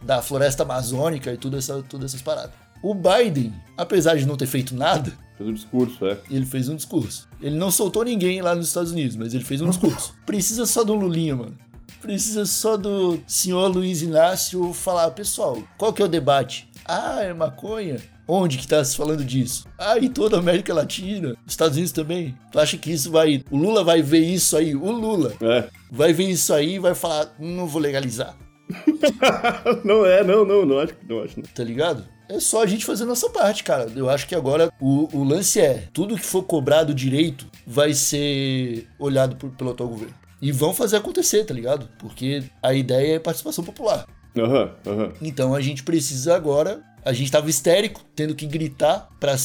da 0.03 0.23
floresta 0.23 0.63
amazônica 0.63 1.31
e 1.31 1.37
tudo 1.37 1.59
essa, 1.59 1.83
todas 1.83 2.13
essas 2.13 2.23
paradas. 2.23 2.55
O 2.83 2.95
Biden, 2.95 3.53
apesar 3.77 4.17
de 4.17 4.25
não 4.25 4.37
ter 4.37 4.47
feito 4.47 4.75
nada, 4.75 5.13
Fez 5.37 5.49
o 5.51 5.53
discurso, 5.53 6.07
é. 6.07 6.19
ele 6.31 6.47
fez 6.47 6.69
um 6.69 6.77
discurso. 6.77 7.29
Ele 7.43 7.57
não 7.57 7.71
soltou 7.71 8.05
ninguém 8.05 8.41
lá 8.41 8.55
nos 8.55 8.69
Estados 8.69 8.93
Unidos, 8.93 9.17
mas 9.17 9.35
ele 9.35 9.45
fez 9.45 9.61
um 9.61 9.69
discurso. 9.69 10.15
Precisa 10.25 10.65
só 10.65 10.83
do 10.83 10.95
Lulinha, 10.95 11.37
mano. 11.37 11.57
Precisa 12.01 12.47
só 12.47 12.77
do 12.77 13.19
senhor 13.27 13.69
Luiz 13.69 14.01
Inácio 14.03 14.73
falar, 14.73 15.11
pessoal, 15.11 15.63
qual 15.77 15.93
que 15.93 16.01
é 16.01 16.05
o 16.05 16.09
debate? 16.09 16.69
Ah, 16.85 17.21
é 17.23 17.35
maconha? 17.35 17.99
Onde 18.29 18.59
que 18.59 18.67
tá 18.67 18.83
se 18.85 18.97
falando 18.97 19.25
disso? 19.25 19.67
Ah, 19.79 19.99
em 19.99 20.09
toda 20.09 20.37
a 20.37 20.41
América 20.41 20.73
Latina, 20.75 21.37
Estados 21.47 21.77
Unidos 21.77 21.93
também. 21.93 22.37
Tu 22.51 22.59
acha 22.59 22.77
que 22.77 22.91
isso 22.91 23.11
vai. 23.11 23.45
O 23.51 23.57
Lula 23.57 23.85
vai 23.85 24.03
ver 24.03 24.21
isso 24.21 24.57
aí? 24.57 24.75
O 24.75 24.91
Lula 24.91 25.33
É. 25.41 25.69
vai 25.91 26.13
ver 26.13 26.29
isso 26.29 26.53
aí 26.53 26.75
e 26.75 26.79
vai 26.79 26.95
falar: 26.95 27.33
não 27.39 27.67
vou 27.67 27.81
legalizar, 27.81 28.37
não 29.85 30.05
é, 30.05 30.25
não, 30.25 30.45
não, 30.45 30.67
não 30.67 30.79
acho, 30.81 30.95
não 31.09 31.23
acho. 31.23 31.39
Não. 31.39 31.45
tá 31.55 31.63
ligado? 31.63 32.05
É 32.29 32.41
só 32.41 32.63
a 32.63 32.67
gente 32.67 32.85
fazer 32.85 33.05
a 33.05 33.07
nossa 33.07 33.31
parte, 33.31 33.63
cara. 33.63 33.91
Eu 33.95 34.11
acho 34.11 34.27
que 34.27 34.35
agora 34.35 34.73
o, 34.81 35.09
o 35.17 35.23
lance 35.25 35.61
é: 35.61 35.89
tudo 35.93 36.17
que 36.17 36.25
for 36.27 36.43
cobrado 36.43 36.93
direito 36.95 37.47
vai 37.67 37.93
ser 37.95 38.89
olhado 38.99 39.37
por- 39.37 39.51
pelo 39.51 39.71
atual 39.71 39.89
governo. 39.91 40.15
E 40.43 40.53
vão 40.53 40.75
fazer 40.75 40.97
acontecer, 40.97 41.45
tá 41.45 41.55
ligado? 41.55 41.89
Porque 41.99 42.43
a 42.63 42.75
ideia 42.75 43.17
é 43.17 43.19
participação 43.19 43.65
popular. 43.65 44.07
Aham, 44.37 44.71
aham. 44.87 45.13
Então 45.23 45.55
a 45.55 45.61
gente 45.61 45.83
precisa 45.83 46.35
agora. 46.37 46.83
A 47.05 47.13
gente 47.13 47.31
tava 47.31 47.49
histérico, 47.49 48.05
tendo 48.17 48.35
que 48.35 48.47
gritar 48.47 49.09
para 49.21 49.37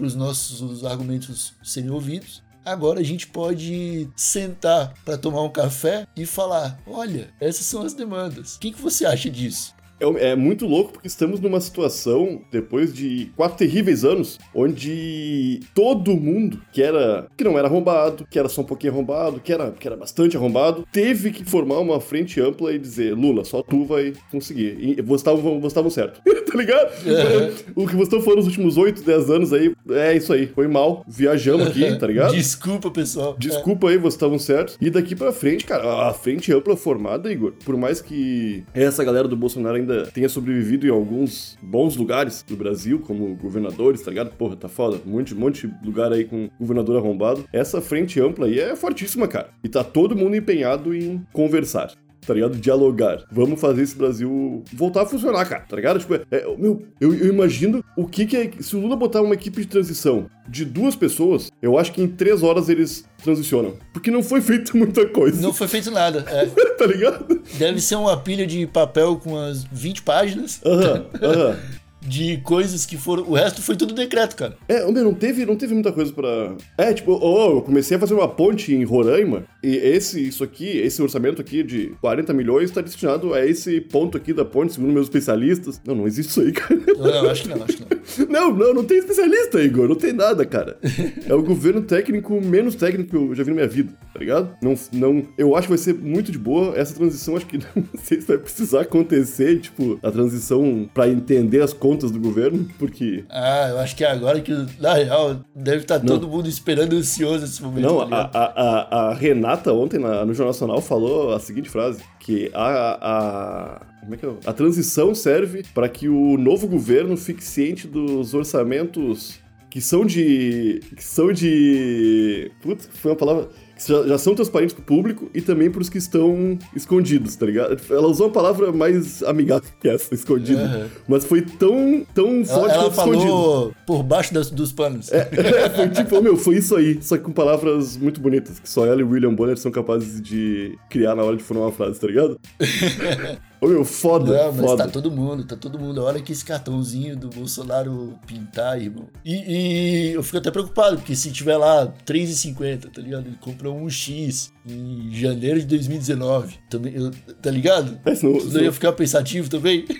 os 0.00 0.14
nossos 0.14 0.82
argumentos 0.84 1.52
serem 1.62 1.90
ouvidos. 1.90 2.42
Agora 2.64 3.00
a 3.00 3.04
gente 3.04 3.26
pode 3.26 4.08
sentar 4.16 4.94
para 5.04 5.18
tomar 5.18 5.42
um 5.42 5.50
café 5.50 6.06
e 6.16 6.24
falar: 6.24 6.78
olha, 6.86 7.28
essas 7.38 7.66
são 7.66 7.82
as 7.82 7.92
demandas. 7.92 8.54
O 8.56 8.60
que, 8.60 8.72
que 8.72 8.80
você 8.80 9.04
acha 9.04 9.28
disso? 9.28 9.74
É, 10.02 10.30
é 10.30 10.36
muito 10.36 10.66
louco 10.66 10.92
porque 10.92 11.08
estamos 11.08 11.40
numa 11.40 11.60
situação, 11.60 12.40
depois 12.50 12.92
de 12.92 13.30
quatro 13.36 13.58
terríveis 13.58 14.04
anos, 14.04 14.38
onde 14.54 15.60
todo 15.74 16.16
mundo 16.16 16.60
que 16.72 16.82
era 16.82 17.28
que 17.36 17.44
não 17.44 17.58
era 17.58 17.68
arrombado, 17.68 18.26
que 18.28 18.38
era 18.38 18.48
só 18.48 18.62
um 18.62 18.64
pouquinho 18.64 18.92
arrombado, 18.92 19.40
que 19.40 19.52
era, 19.52 19.70
que 19.70 19.86
era 19.86 19.96
bastante 19.96 20.36
arrombado, 20.36 20.86
teve 20.92 21.30
que 21.30 21.44
formar 21.44 21.78
uma 21.78 22.00
frente 22.00 22.40
ampla 22.40 22.72
e 22.72 22.78
dizer: 22.78 23.14
Lula, 23.14 23.44
só 23.44 23.62
tu 23.62 23.84
vai 23.84 24.12
conseguir. 24.30 24.76
E 24.80 25.02
vocês 25.02 25.22
estavam 25.66 25.90
certo. 25.90 26.20
tá 26.52 26.58
ligado? 26.58 26.92
O 27.74 27.86
que 27.86 27.94
vocês 27.94 28.02
estão 28.02 28.20
falando 28.20 28.38
nos 28.38 28.46
últimos 28.46 28.76
8, 28.76 29.02
10 29.02 29.30
anos 29.30 29.52
aí, 29.52 29.72
é 29.90 30.16
isso 30.16 30.32
aí. 30.32 30.46
Foi 30.48 30.68
mal. 30.68 31.04
Viajamos 31.08 31.68
aqui, 31.68 31.96
tá 31.96 32.06
ligado? 32.06 32.34
Desculpa, 32.34 32.90
pessoal. 32.90 33.34
Desculpa 33.38 33.88
aí, 33.88 33.96
vocês 33.96 34.14
estavam 34.14 34.38
certos. 34.38 34.76
E 34.80 34.90
daqui 34.90 35.16
pra 35.16 35.32
frente, 35.32 35.64
cara, 35.64 36.08
a 36.08 36.12
frente 36.12 36.52
ampla 36.52 36.76
formada, 36.76 37.32
Igor, 37.32 37.52
por 37.64 37.76
mais 37.76 38.00
que 38.02 38.64
essa 38.74 39.02
galera 39.02 39.26
do 39.26 39.36
Bolsonaro 39.36 39.76
ainda 39.76 40.06
tenha 40.06 40.28
sobrevivido 40.28 40.86
em 40.86 40.90
alguns 40.90 41.56
bons 41.62 41.96
lugares 41.96 42.44
do 42.46 42.56
Brasil, 42.56 42.98
como 43.00 43.34
governadores, 43.36 44.02
tá 44.02 44.10
ligado? 44.10 44.30
Porra, 44.36 44.56
tá 44.56 44.68
foda. 44.68 45.00
Um 45.06 45.12
monte, 45.12 45.34
um 45.34 45.38
monte 45.38 45.66
de 45.66 45.86
lugar 45.86 46.12
aí 46.12 46.24
com 46.24 46.50
governador 46.60 46.96
arrombado. 46.98 47.44
Essa 47.52 47.80
frente 47.80 48.20
ampla 48.20 48.46
aí 48.46 48.58
é 48.58 48.76
fortíssima, 48.76 49.26
cara. 49.26 49.48
E 49.64 49.68
tá 49.68 49.82
todo 49.82 50.16
mundo 50.16 50.36
empenhado 50.36 50.94
em 50.94 51.24
conversar 51.32 51.92
tá 52.26 52.34
ligado? 52.34 52.56
Dialogar. 52.56 53.24
Vamos 53.30 53.60
fazer 53.60 53.82
esse 53.82 53.96
Brasil 53.96 54.62
voltar 54.72 55.02
a 55.02 55.06
funcionar, 55.06 55.44
cara, 55.46 55.64
tá 55.68 55.76
ligado? 55.76 55.98
Tipo, 56.00 56.14
é, 56.14 56.22
é- 56.30 56.56
meu, 56.56 56.82
eu, 57.00 57.14
eu 57.14 57.26
imagino 57.28 57.84
o 57.96 58.06
que 58.06 58.26
que 58.26 58.36
é. 58.36 58.50
Se 58.60 58.76
o 58.76 58.80
Lula 58.80 58.96
botar 58.96 59.20
uma 59.22 59.34
equipe 59.34 59.60
de 59.62 59.66
transição 59.68 60.26
de 60.48 60.64
duas 60.64 60.94
pessoas, 60.96 61.50
eu 61.60 61.78
acho 61.78 61.92
que 61.92 62.02
em 62.02 62.08
três 62.08 62.42
horas 62.42 62.68
eles 62.68 63.04
transicionam. 63.22 63.74
Porque 63.92 64.10
não 64.10 64.22
foi 64.22 64.40
feita 64.40 64.72
muita 64.78 65.06
coisa, 65.06 65.40
Não 65.40 65.52
foi 65.52 65.68
feito 65.68 65.90
nada. 65.90 66.24
é. 66.28 66.46
tá 66.76 66.86
ligado? 66.86 67.40
Deve 67.58 67.80
ser 67.80 67.94
uma 67.96 68.16
pilha 68.16 68.46
de 68.46 68.66
papel 68.66 69.16
com 69.16 69.30
umas 69.34 69.64
20 69.64 70.02
páginas 70.02 70.60
Aham, 70.64 71.06
aham. 71.22 71.56
De 72.06 72.38
coisas 72.38 72.84
que 72.84 72.96
foram. 72.96 73.24
O 73.28 73.34
resto 73.34 73.62
foi 73.62 73.76
tudo 73.76 73.94
decreto, 73.94 74.36
cara. 74.36 74.56
É, 74.68 74.84
meu, 74.90 75.04
não 75.04 75.14
teve, 75.14 75.44
não 75.46 75.56
teve 75.56 75.74
muita 75.74 75.92
coisa 75.92 76.12
pra. 76.12 76.54
É, 76.76 76.92
tipo, 76.92 77.18
oh, 77.20 77.56
eu 77.56 77.62
comecei 77.62 77.96
a 77.96 78.00
fazer 78.00 78.14
uma 78.14 78.28
ponte 78.28 78.74
em 78.74 78.84
Roraima, 78.84 79.44
e 79.62 79.76
esse, 79.76 80.20
isso 80.20 80.42
aqui, 80.42 80.66
esse 80.78 81.00
orçamento 81.00 81.40
aqui 81.40 81.62
de 81.62 81.94
40 82.00 82.32
milhões 82.32 82.70
tá 82.70 82.80
destinado 82.80 83.32
a 83.34 83.44
esse 83.44 83.80
ponto 83.80 84.16
aqui 84.16 84.32
da 84.32 84.44
ponte, 84.44 84.74
segundo 84.74 84.92
meus 84.92 85.06
especialistas. 85.06 85.80
Não, 85.86 85.94
não 85.94 86.06
existe 86.06 86.30
isso 86.30 86.40
aí, 86.40 86.52
cara. 86.52 86.80
Não, 86.98 87.30
acho 87.30 87.42
que 87.42 87.48
não, 87.48 87.62
acho 87.62 87.76
que 87.76 87.82
não. 87.82 88.28
Não, 88.28 88.56
não, 88.56 88.74
não 88.74 88.84
tem 88.84 88.98
especialista, 88.98 89.62
Igor, 89.62 89.88
não 89.88 89.96
tem 89.96 90.12
nada, 90.12 90.44
cara. 90.44 90.78
É 91.26 91.34
o 91.34 91.42
governo 91.42 91.82
técnico 91.82 92.40
menos 92.40 92.74
técnico 92.74 93.10
que 93.10 93.16
eu 93.16 93.34
já 93.34 93.42
vi 93.42 93.50
na 93.50 93.56
minha 93.56 93.68
vida, 93.68 93.92
tá 94.12 94.18
ligado? 94.18 94.56
Não, 94.62 94.74
não, 94.92 95.22
eu 95.38 95.54
acho 95.54 95.66
que 95.66 95.70
vai 95.70 95.78
ser 95.78 95.94
muito 95.94 96.32
de 96.32 96.38
boa 96.38 96.76
essa 96.76 96.94
transição, 96.94 97.36
acho 97.36 97.46
que 97.46 97.58
não 97.76 97.84
sei 98.02 98.20
se 98.20 98.26
vai 98.26 98.38
precisar 98.38 98.82
acontecer, 98.82 99.60
tipo, 99.60 99.98
a 100.02 100.10
transição 100.10 100.88
pra 100.92 101.08
entender 101.08 101.62
as 101.62 101.72
contas 101.72 101.91
do 101.96 102.18
governo, 102.20 102.66
porque 102.78 103.24
Ah, 103.30 103.68
eu 103.70 103.78
acho 103.78 103.94
que 103.96 104.04
é 104.04 104.10
agora 104.10 104.40
que, 104.40 104.52
na 104.80 104.94
real, 104.94 105.36
deve 105.54 105.78
estar 105.82 106.00
todo 106.00 106.26
mundo 106.28 106.48
esperando 106.48 106.96
ansioso 106.96 107.44
esse 107.44 107.62
momento. 107.62 107.82
Não, 107.84 108.08
tá 108.08 108.30
a, 108.32 108.44
a, 108.44 109.08
a 109.10 109.14
Renata 109.14 109.72
ontem 109.72 109.98
na- 109.98 110.24
no 110.24 110.32
Jornal 110.34 110.52
Nacional 110.52 110.80
falou 110.80 111.32
a 111.34 111.38
seguinte 111.40 111.68
frase: 111.68 112.02
que 112.20 112.50
a. 112.54 112.98
a 113.00 113.92
como 114.02 114.14
é 114.14 114.16
que 114.16 114.26
é? 114.26 114.30
A 114.46 114.52
transição 114.52 115.14
serve 115.14 115.62
para 115.72 115.88
que 115.88 116.08
o 116.08 116.36
novo 116.36 116.66
governo 116.66 117.16
fique 117.16 117.44
ciente 117.44 117.86
dos 117.86 118.34
orçamentos 118.34 119.38
que 119.72 119.80
são 119.80 120.04
de. 120.04 120.80
que 120.94 121.02
são 121.02 121.32
de. 121.32 122.50
Putz, 122.60 122.90
foi 122.92 123.10
uma 123.12 123.16
palavra. 123.16 123.48
que 123.74 123.88
já, 123.88 124.06
já 124.06 124.18
são 124.18 124.34
transparentes 124.34 124.74
pro 124.74 124.84
público 124.84 125.30
e 125.34 125.40
também 125.40 125.70
pros 125.70 125.88
que 125.88 125.96
estão 125.96 126.58
escondidos, 126.76 127.34
tá 127.36 127.46
ligado? 127.46 127.80
Ela 127.88 128.06
usou 128.06 128.26
uma 128.26 128.32
palavra 128.34 128.70
mais 128.70 129.22
amigável 129.22 129.66
que 129.80 129.88
essa, 129.88 130.14
escondido. 130.14 130.60
Aham. 130.60 130.88
Mas 131.08 131.24
foi 131.24 131.40
tão, 131.40 132.04
tão 132.14 132.28
Ela, 132.34 132.44
forte 132.44 132.74
ela 132.74 132.84
quanto 132.84 132.98
escondido. 132.98 133.22
falou 133.30 133.74
por 133.86 134.02
baixo 134.02 134.34
das- 134.34 134.50
dos 134.50 134.72
panos. 134.72 135.08
É, 135.12 135.70
foi 135.70 135.88
tipo, 135.88 136.20
meu, 136.20 136.36
foi 136.36 136.56
isso 136.56 136.76
aí, 136.76 136.98
só 137.02 137.16
que 137.16 137.22
com 137.24 137.32
palavras 137.32 137.96
muito 137.96 138.20
bonitas, 138.20 138.60
que 138.60 138.68
só 138.68 138.84
ela 138.84 139.00
e 139.00 139.04
William 139.04 139.32
Bonner 139.34 139.56
são 139.56 139.72
capazes 139.72 140.20
de 140.20 140.76
criar 140.90 141.14
na 141.14 141.22
hora 141.22 141.36
de 141.36 141.42
formar 141.42 141.62
uma 141.64 141.72
frase, 141.72 141.98
tá 141.98 142.06
ligado? 142.06 142.38
Ô 143.62 143.68
meu, 143.68 143.84
foda, 143.84 144.46
Não, 144.46 144.52
mas 144.54 144.66
foda. 144.66 144.84
tá 144.86 144.90
todo 144.90 145.08
mundo, 145.08 145.44
tá 145.44 145.54
todo 145.54 145.78
mundo. 145.78 146.02
Olha 146.02 146.20
que 146.20 146.32
esse 146.32 146.44
cartãozinho 146.44 147.16
do 147.16 147.28
Bolsonaro 147.28 148.18
pintar, 148.26 148.82
irmão. 148.82 149.06
E, 149.24 150.08
e 150.10 150.12
eu 150.14 150.22
fico 150.24 150.38
até 150.38 150.50
preocupado, 150.50 150.96
porque 150.96 151.14
se 151.14 151.30
tiver 151.30 151.56
lá 151.56 151.86
3,50, 152.04 152.90
tá 152.92 153.00
ligado? 153.00 153.28
Ele 153.28 153.36
comprou 153.40 153.76
um 153.76 153.88
X 153.88 154.52
em 154.66 155.14
janeiro 155.14 155.60
de 155.60 155.66
2019. 155.66 156.58
Também, 156.68 156.92
eu- 156.94 157.12
tá 157.40 157.52
ligado? 157.52 158.00
Senão- 158.16 158.34
Você 158.40 158.58
não 158.58 158.64
ia 158.64 158.72
ficar 158.72 158.92
pensativo 158.94 159.48
também? 159.48 159.84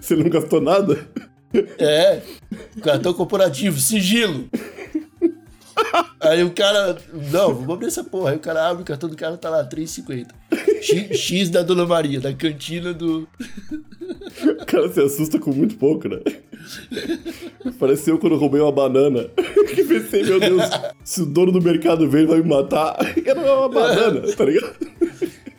Você 0.00 0.16
não 0.16 0.28
gastou 0.28 0.60
nada? 0.60 1.06
É, 1.78 2.20
cartão 2.82 3.14
corporativo, 3.14 3.78
sigilo. 3.78 4.48
Aí 6.20 6.42
o 6.42 6.50
cara, 6.52 6.98
não, 7.30 7.54
vamos 7.54 7.70
abrir 7.74 7.86
essa 7.86 8.04
porra. 8.04 8.30
Aí 8.30 8.36
o 8.36 8.40
cara 8.40 8.68
abre 8.68 8.82
o 8.82 8.86
cartão 8.86 9.08
do 9.08 9.16
cara, 9.16 9.36
tá 9.36 9.48
lá, 9.48 9.64
3,50. 9.64 10.28
X, 10.80 11.18
X 11.18 11.50
da 11.50 11.62
Dona 11.62 11.86
Maria, 11.86 12.20
da 12.20 12.32
cantina 12.32 12.92
do. 12.92 13.28
O 14.60 14.66
cara 14.66 14.90
se 14.92 15.00
assusta 15.00 15.38
com 15.38 15.52
muito 15.52 15.76
pouco, 15.76 16.08
né? 16.08 16.20
Pareceu 17.78 18.18
quando 18.18 18.34
eu 18.34 18.38
roubei 18.38 18.60
uma 18.60 18.72
banana. 18.72 19.28
Que 19.70 19.84
pensei, 19.84 20.24
meu 20.24 20.40
Deus, 20.40 20.62
se 21.04 21.22
o 21.22 21.26
dono 21.26 21.52
do 21.52 21.62
mercado 21.62 22.04
ele 22.04 22.26
vai 22.26 22.40
me 22.40 22.48
matar. 22.48 22.96
Era 23.24 23.40
uma 23.40 23.68
banana, 23.68 24.20
tá 24.34 24.44
ligado? 24.44 24.74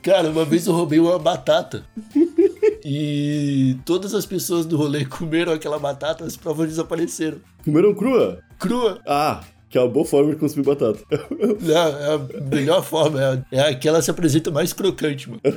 Cara, 0.01 0.29
uma 0.29 0.43
vez 0.43 0.67
eu 0.67 0.73
roubei 0.73 0.99
uma 0.99 1.17
batata. 1.17 1.85
E 2.83 3.77
todas 3.85 4.13
as 4.13 4.25
pessoas 4.25 4.65
do 4.65 4.75
rolê 4.75 5.05
comeram 5.05 5.53
aquela 5.53 5.79
batata, 5.79 6.25
as 6.25 6.35
provas 6.35 6.67
desapareceram. 6.67 7.37
Comeram 7.63 7.93
crua? 7.93 8.41
Crua. 8.59 8.99
Ah, 9.07 9.41
que 9.71 9.77
é 9.77 9.81
uma 9.81 9.87
boa 9.87 10.05
forma 10.05 10.31
de 10.31 10.35
consumir 10.35 10.65
batata. 10.65 10.99
Não, 11.61 11.75
é 11.75 12.13
a 12.13 12.41
melhor 12.53 12.83
forma. 12.83 13.45
É, 13.51 13.55
é 13.55 13.69
aquela 13.69 13.99
que 13.99 14.05
se 14.05 14.11
apresenta 14.11 14.51
mais 14.51 14.73
crocante, 14.73 15.29
mano. 15.29 15.41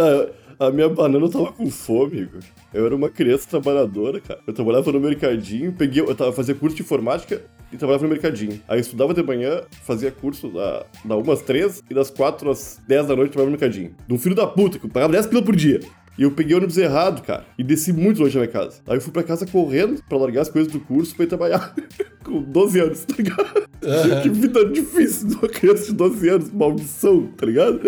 Ah, 0.00 0.66
a 0.68 0.70
minha 0.70 0.88
banana 0.88 1.28
tava 1.28 1.50
com 1.52 1.68
fome, 1.68 2.20
Igor. 2.20 2.40
Eu 2.72 2.86
era 2.86 2.94
uma 2.94 3.08
criança 3.08 3.48
trabalhadora, 3.48 4.20
cara. 4.20 4.38
Eu 4.46 4.52
trabalhava 4.52 4.92
no 4.92 5.00
mercadinho, 5.00 5.72
peguei, 5.72 6.00
eu 6.02 6.14
tava 6.14 6.32
fazia 6.32 6.54
curso 6.54 6.76
de 6.76 6.82
informática 6.82 7.42
e 7.72 7.76
trabalhava 7.76 8.04
no 8.04 8.10
mercadinho. 8.10 8.60
Aí 8.68 8.78
estudava 8.78 9.12
de 9.12 9.20
manhã, 9.24 9.62
fazia 9.84 10.12
curso 10.12 10.48
da, 10.50 10.86
da 11.04 11.16
1 11.16 11.32
às 11.32 11.42
3 11.42 11.82
e 11.90 11.94
das 11.94 12.10
4 12.10 12.48
às 12.48 12.80
10 12.86 13.08
da 13.08 13.16
noite 13.16 13.32
trabalhava 13.32 13.56
no 13.56 13.60
mercadinho. 13.60 13.96
De 14.06 14.14
um 14.14 14.18
filho 14.18 14.36
da 14.36 14.46
puta, 14.46 14.78
que 14.78 14.86
eu 14.86 14.90
pagava 14.90 15.12
10 15.14 15.26
pila 15.26 15.42
por 15.42 15.56
dia. 15.56 15.80
E 16.18 16.22
eu 16.24 16.32
peguei 16.32 16.54
o 16.54 16.58
ônibus 16.58 16.76
errado, 16.76 17.22
cara, 17.22 17.46
e 17.56 17.62
desci 17.62 17.92
muito 17.92 18.20
longe 18.20 18.34
da 18.34 18.40
minha 18.40 18.52
casa. 18.52 18.80
Aí 18.88 18.96
eu 18.96 19.00
fui 19.00 19.12
pra 19.12 19.22
casa 19.22 19.46
correndo 19.46 20.02
pra 20.08 20.18
largar 20.18 20.42
as 20.42 20.50
coisas 20.50 20.70
do 20.72 20.80
curso 20.80 21.14
pra 21.14 21.24
ir 21.24 21.28
trabalhar. 21.28 21.74
com 22.28 22.42
12 22.42 22.80
anos, 22.80 23.04
tá 23.04 23.14
ligado? 23.16 23.68
Que 24.22 24.28
vida 24.28 24.64
difícil 24.66 25.28
de 25.28 25.34
uma 25.36 25.48
criança 25.48 25.86
de 25.86 25.92
12 25.94 26.28
anos, 26.28 26.52
maldição, 26.52 27.26
tá 27.36 27.46
ligado? 27.46 27.80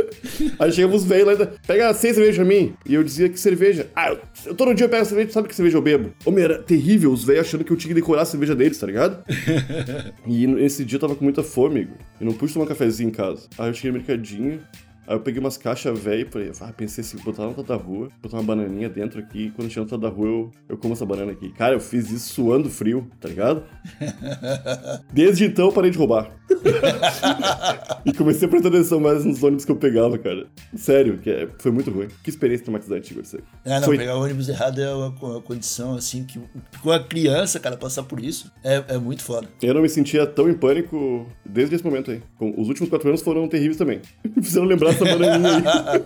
Aí 0.58 0.72
chegava 0.72 0.94
os 0.94 1.04
velhos 1.04 1.26
lá 1.26 1.32
e 1.32 1.36
ainda, 1.36 1.54
pega 1.66 1.92
seis 1.94 2.14
cervejas 2.14 2.36
pra 2.36 2.44
mim. 2.44 2.74
E 2.86 2.94
eu 2.94 3.04
dizia 3.04 3.28
que 3.28 3.38
cerveja. 3.38 3.88
Ah, 3.94 4.10
eu, 4.10 4.18
eu 4.46 4.54
todo 4.54 4.74
dia 4.74 4.86
eu 4.86 4.88
pego 4.88 5.04
cerveja, 5.04 5.30
sabe 5.30 5.48
que 5.48 5.54
cerveja 5.54 5.76
eu 5.76 5.82
bebo? 5.82 6.12
Homem, 6.24 6.44
era 6.44 6.58
terrível, 6.58 7.12
os 7.12 7.24
velhos 7.24 7.46
achando 7.46 7.64
que 7.64 7.72
eu 7.72 7.76
tinha 7.76 7.88
que 7.88 8.00
decorar 8.00 8.22
a 8.22 8.24
cerveja 8.24 8.54
deles, 8.54 8.78
tá 8.78 8.86
ligado? 8.86 9.22
e 10.26 10.46
nesse 10.46 10.84
dia 10.84 10.96
eu 10.96 11.00
tava 11.00 11.14
com 11.14 11.24
muita 11.24 11.42
fome. 11.42 11.88
Eu 12.20 12.26
não 12.26 12.32
pude 12.32 12.52
tomar 12.52 12.64
um 12.64 12.68
cafezinho 12.68 13.08
em 13.08 13.12
casa. 13.12 13.48
Aí 13.58 13.68
eu 13.68 13.74
cheguei 13.74 13.90
no 13.90 13.98
mercadinho, 13.98 14.60
Aí 15.10 15.16
eu 15.16 15.20
peguei 15.20 15.40
umas 15.40 15.56
caixas 15.56 15.98
velhas 15.98 16.28
e 16.28 16.30
falei, 16.30 16.52
ah, 16.60 16.72
pensei 16.72 17.02
assim, 17.02 17.16
botar 17.18 17.42
na 17.42 17.48
outra 17.48 17.64
da 17.64 17.74
rua, 17.74 18.10
botar 18.22 18.36
uma 18.36 18.44
bananinha 18.44 18.88
dentro 18.88 19.18
aqui, 19.18 19.46
e 19.46 19.50
quando 19.50 19.68
chegar 19.68 19.84
na 19.84 19.92
outra 19.92 19.98
da 19.98 20.08
rua 20.08 20.28
eu, 20.28 20.50
eu 20.68 20.76
como 20.78 20.94
essa 20.94 21.04
banana 21.04 21.32
aqui. 21.32 21.50
Cara, 21.50 21.74
eu 21.74 21.80
fiz 21.80 22.12
isso 22.12 22.32
suando 22.32 22.70
frio, 22.70 23.10
tá 23.20 23.28
ligado? 23.28 23.64
Desde 25.12 25.46
então 25.46 25.66
eu 25.66 25.72
parei 25.72 25.90
de 25.90 25.98
roubar. 25.98 26.30
e 28.06 28.12
comecei 28.12 28.46
a 28.46 28.50
prestar 28.50 28.68
atenção 28.68 29.00
mais 29.00 29.24
nos 29.24 29.42
ônibus 29.42 29.64
que 29.64 29.72
eu 29.72 29.76
pegava, 29.76 30.16
cara. 30.16 30.46
Sério, 30.76 31.18
que 31.18 31.30
é- 31.30 31.48
foi 31.58 31.72
muito 31.72 31.90
ruim. 31.90 32.06
Que 32.22 32.30
experiência 32.30 32.64
traumatizante. 32.64 33.14
Você. 33.14 33.40
É, 33.64 33.80
não, 33.80 33.86
Foi- 33.86 33.98
pegar 33.98 34.16
o 34.16 34.22
ônibus 34.22 34.48
errado 34.48 34.80
é 34.80 34.94
uma, 34.94 35.08
uma 35.08 35.40
condição, 35.40 35.96
assim, 35.96 36.24
que 36.24 36.40
com 36.82 36.90
a 36.92 37.02
criança, 37.02 37.58
cara, 37.58 37.76
passar 37.76 38.04
por 38.04 38.22
isso 38.22 38.50
é, 38.62 38.84
é 38.88 38.98
muito 38.98 39.24
foda. 39.24 39.48
Eu 39.60 39.74
não 39.74 39.82
me 39.82 39.88
sentia 39.88 40.24
tão 40.26 40.48
em 40.48 40.54
pânico 40.54 41.26
desde 41.44 41.74
esse 41.74 41.84
momento 41.84 42.10
aí. 42.12 42.22
Os 42.56 42.68
últimos 42.68 42.88
quatro 42.90 43.08
anos 43.08 43.22
foram 43.22 43.48
terríveis 43.48 43.76
também. 43.76 44.00
Me 44.36 44.42
fizeram 44.42 44.66
lembrar 44.66 44.94
essa 45.04 45.16
bananinha 45.16 45.72
aí. 45.86 46.04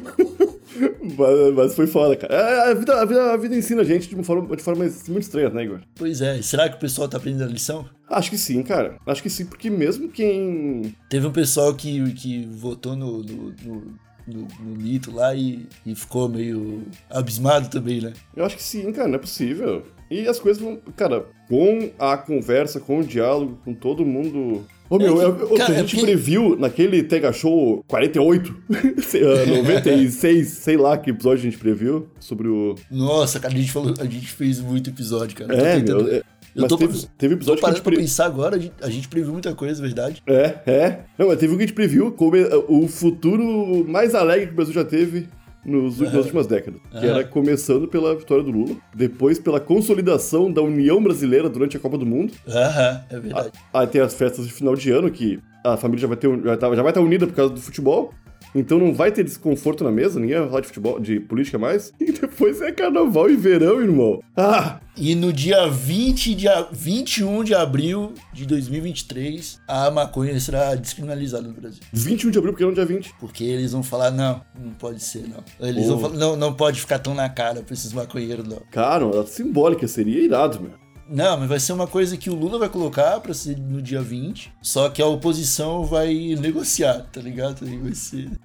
mas, 1.18 1.54
mas 1.54 1.74
foi 1.74 1.86
foda, 1.86 2.16
cara. 2.16 2.34
É, 2.34 2.70
A 2.70 2.74
vida, 2.74 3.00
a, 3.00 3.04
vida, 3.04 3.32
a 3.32 3.36
vida 3.36 3.56
ensina 3.56 3.82
a 3.82 3.84
gente 3.84 4.08
de 4.08 4.14
uma 4.14 4.24
forma, 4.24 4.56
de 4.56 4.62
forma 4.62 4.84
muito 4.84 5.22
estranha, 5.22 5.50
né, 5.50 5.64
Igor? 5.64 5.80
Pois 5.94 6.20
é, 6.20 6.40
será 6.42 6.68
que 6.68 6.76
o 6.76 6.80
pessoal 6.80 7.08
tá 7.08 7.16
aprendendo 7.18 7.44
a 7.44 7.52
lição? 7.52 7.88
Acho 8.08 8.30
que 8.30 8.38
sim, 8.38 8.62
cara. 8.62 8.96
Acho 9.06 9.22
que 9.22 9.30
sim, 9.30 9.46
porque 9.46 9.70
mesmo 9.70 10.08
quem. 10.08 10.94
Teve 11.08 11.26
um 11.26 11.32
pessoal 11.32 11.74
que, 11.74 12.12
que 12.14 12.46
votou 12.46 12.96
no, 12.96 13.22
no, 13.22 13.54
no, 13.62 13.82
no- 14.26 14.48
no 14.60 14.76
mito 14.76 15.12
lá 15.14 15.34
e, 15.34 15.66
e 15.84 15.94
ficou 15.94 16.28
meio 16.28 16.84
abismado 17.08 17.68
também, 17.68 18.00
né? 18.00 18.12
Eu 18.36 18.44
acho 18.44 18.56
que 18.56 18.62
sim, 18.62 18.92
cara, 18.92 19.08
não 19.08 19.16
é 19.16 19.18
possível. 19.18 19.84
E 20.10 20.26
as 20.26 20.38
coisas 20.40 20.62
vão. 20.62 20.76
Cara, 20.96 21.24
com 21.48 21.90
a 21.98 22.16
conversa, 22.16 22.80
com 22.80 22.98
o 22.98 23.04
diálogo, 23.04 23.58
com 23.64 23.72
todo 23.74 24.04
mundo. 24.04 24.64
Ô, 24.90 24.98
meu, 24.98 25.22
É 25.22 25.26
é, 25.28 25.32
que, 25.32 25.46
que 25.46 25.56
cara, 25.56 25.72
a 25.72 25.76
é 25.76 25.78
gente 25.80 25.90
porque- 25.94 26.06
previu 26.06 26.56
naquele 26.58 27.02
Tega 27.04 27.32
Show 27.32 27.84
48, 27.86 28.56
sei, 29.06 29.22
ah, 29.22 29.46
96, 29.46 30.48
sei 30.48 30.76
lá 30.76 30.98
que 30.98 31.10
episódio 31.10 31.38
a 31.38 31.44
gente 31.50 31.58
previu 31.58 32.08
sobre 32.18 32.48
o. 32.48 32.74
Nossa, 32.90 33.38
cara, 33.38 33.54
a 33.54 33.56
gente 33.56 33.70
falou, 33.70 33.94
a 33.98 34.04
gente 34.04 34.26
fez 34.26 34.58
muito 34.60 34.90
episódio, 34.90 35.36
cara. 35.36 35.52
Eu 35.54 35.58
tô 35.58 35.64
É, 35.64 35.76
tentando- 35.76 36.04
meu. 36.04 36.14
é- 36.16 36.22
Eu 36.52 36.62
Mas 36.62 36.68
tô, 36.68 36.76
teve, 36.78 36.92
teve 37.16 37.34
tô 37.36 37.38
episódio 37.38 37.44
que 37.44 37.50
a 37.60 37.62
parando 37.62 37.76
gente 37.76 37.84
pra 37.84 37.92
pre... 37.92 38.00
pensar 38.02 38.26
agora, 38.26 38.56
a 38.56 38.58
gente, 38.58 38.72
a 38.82 38.90
gente 38.90 39.06
previu 39.06 39.32
muita 39.32 39.54
coisa, 39.54 39.80
verdade. 39.80 40.20
É, 40.26 40.56
é. 40.66 40.98
Não, 41.16 41.28
mas 41.28 41.38
teve 41.38 41.54
um 41.54 41.56
que 41.56 41.62
a 41.62 41.66
gente 41.66 41.74
previu 41.76 42.10
como 42.10 42.34
é, 42.36 42.48
o 42.66 42.88
futuro 42.88 43.84
mais 43.88 44.16
alegre 44.16 44.48
que 44.48 44.52
o 44.52 44.56
Brasil 44.56 44.74
já 44.74 44.84
teve 44.84 45.28
nos, 45.64 45.98
nas 46.00 46.14
últimas 46.14 46.46
décadas. 46.46 46.80
Que 46.90 47.06
era 47.06 47.24
começando 47.24 47.86
pela 47.88 48.14
vitória 48.16 48.42
do 48.44 48.50
Lula, 48.50 48.76
depois 48.94 49.38
pela 49.38 49.60
consolidação 49.60 50.50
da 50.52 50.62
União 50.62 51.02
Brasileira 51.02 51.48
durante 51.48 51.76
a 51.76 51.80
Copa 51.80 51.98
do 51.98 52.06
Mundo. 52.06 52.32
Aham, 52.48 53.00
é 53.10 53.18
verdade. 53.20 53.50
Aí 53.72 53.86
tem 53.86 54.00
as 54.00 54.14
festas 54.14 54.46
de 54.46 54.52
final 54.52 54.74
de 54.74 54.90
ano, 54.90 55.10
que 55.10 55.38
a 55.64 55.76
família 55.76 56.00
já 56.02 56.08
vai, 56.08 56.16
ter, 56.16 56.28
já, 56.42 56.56
tá- 56.56 56.74
já 56.74 56.82
vai 56.82 56.90
estar 56.90 57.00
unida 57.00 57.26
por 57.26 57.34
causa 57.34 57.52
do 57.54 57.60
futebol. 57.60 58.12
Então 58.54 58.78
não 58.78 58.92
vai 58.92 59.12
ter 59.12 59.22
desconforto 59.24 59.84
na 59.84 59.90
mesa, 59.90 60.18
ninguém 60.18 60.38
vai 60.38 60.48
falar 60.48 60.60
de 60.60 60.66
futebol, 60.68 60.98
de 61.00 61.20
política 61.20 61.58
mais. 61.58 61.92
E 62.00 62.12
depois 62.12 62.60
é 62.60 62.72
carnaval 62.72 63.30
e 63.30 63.36
verão, 63.36 63.80
irmão. 63.80 64.20
Ah! 64.36 64.80
E 64.96 65.14
no 65.14 65.32
dia 65.32 65.66
20 65.68 66.34
de, 66.34 66.48
a- 66.48 66.66
21 66.72 67.44
de 67.44 67.54
abril 67.54 68.12
de 68.32 68.44
2023, 68.46 69.60
a 69.66 69.90
maconha 69.90 70.38
será 70.40 70.74
descriminalizada 70.74 71.46
no 71.46 71.54
Brasil. 71.54 71.80
21 71.92 72.30
de 72.30 72.38
abril, 72.38 72.52
porque 72.52 72.64
não 72.64 72.72
é 72.72 72.74
dia 72.74 72.84
20. 72.84 73.14
Porque 73.20 73.44
eles 73.44 73.72
vão 73.72 73.82
falar, 73.82 74.10
não, 74.10 74.42
não 74.58 74.72
pode 74.72 75.02
ser, 75.02 75.24
não. 75.28 75.42
Eles 75.66 75.84
Pô. 75.86 75.90
vão 75.96 76.00
falar, 76.00 76.14
não, 76.16 76.36
não 76.36 76.52
pode 76.54 76.80
ficar 76.80 76.98
tão 76.98 77.14
na 77.14 77.28
cara 77.28 77.62
pra 77.62 77.72
esses 77.74 77.92
maconheiros, 77.92 78.46
não. 78.46 78.60
Cara, 78.70 79.04
simbólica, 79.26 79.86
seria 79.86 80.22
irado, 80.22 80.60
meu. 80.60 80.72
Não, 81.10 81.38
mas 81.40 81.48
vai 81.48 81.58
ser 81.58 81.72
uma 81.72 81.86
coisa 81.88 82.16
que 82.16 82.30
o 82.30 82.34
Lula 82.36 82.56
vai 82.58 82.68
colocar 82.68 83.18
pra 83.20 83.34
ser 83.34 83.58
no 83.58 83.82
dia 83.82 84.00
20, 84.00 84.52
só 84.62 84.88
que 84.88 85.02
a 85.02 85.06
oposição 85.06 85.84
vai 85.84 86.36
negociar, 86.38 87.04
tá 87.12 87.20
ligado? 87.20 87.66
Vai 87.82 87.94
ser... 87.94 88.28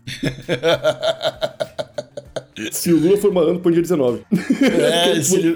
Se 2.71 2.91
o 2.91 2.97
Lula 2.99 3.17
for 3.17 3.31
malandro, 3.33 3.61
põe 3.61 3.73
dia 3.73 3.81
19. 3.81 4.25
É, 4.81 5.19
se... 5.21 5.53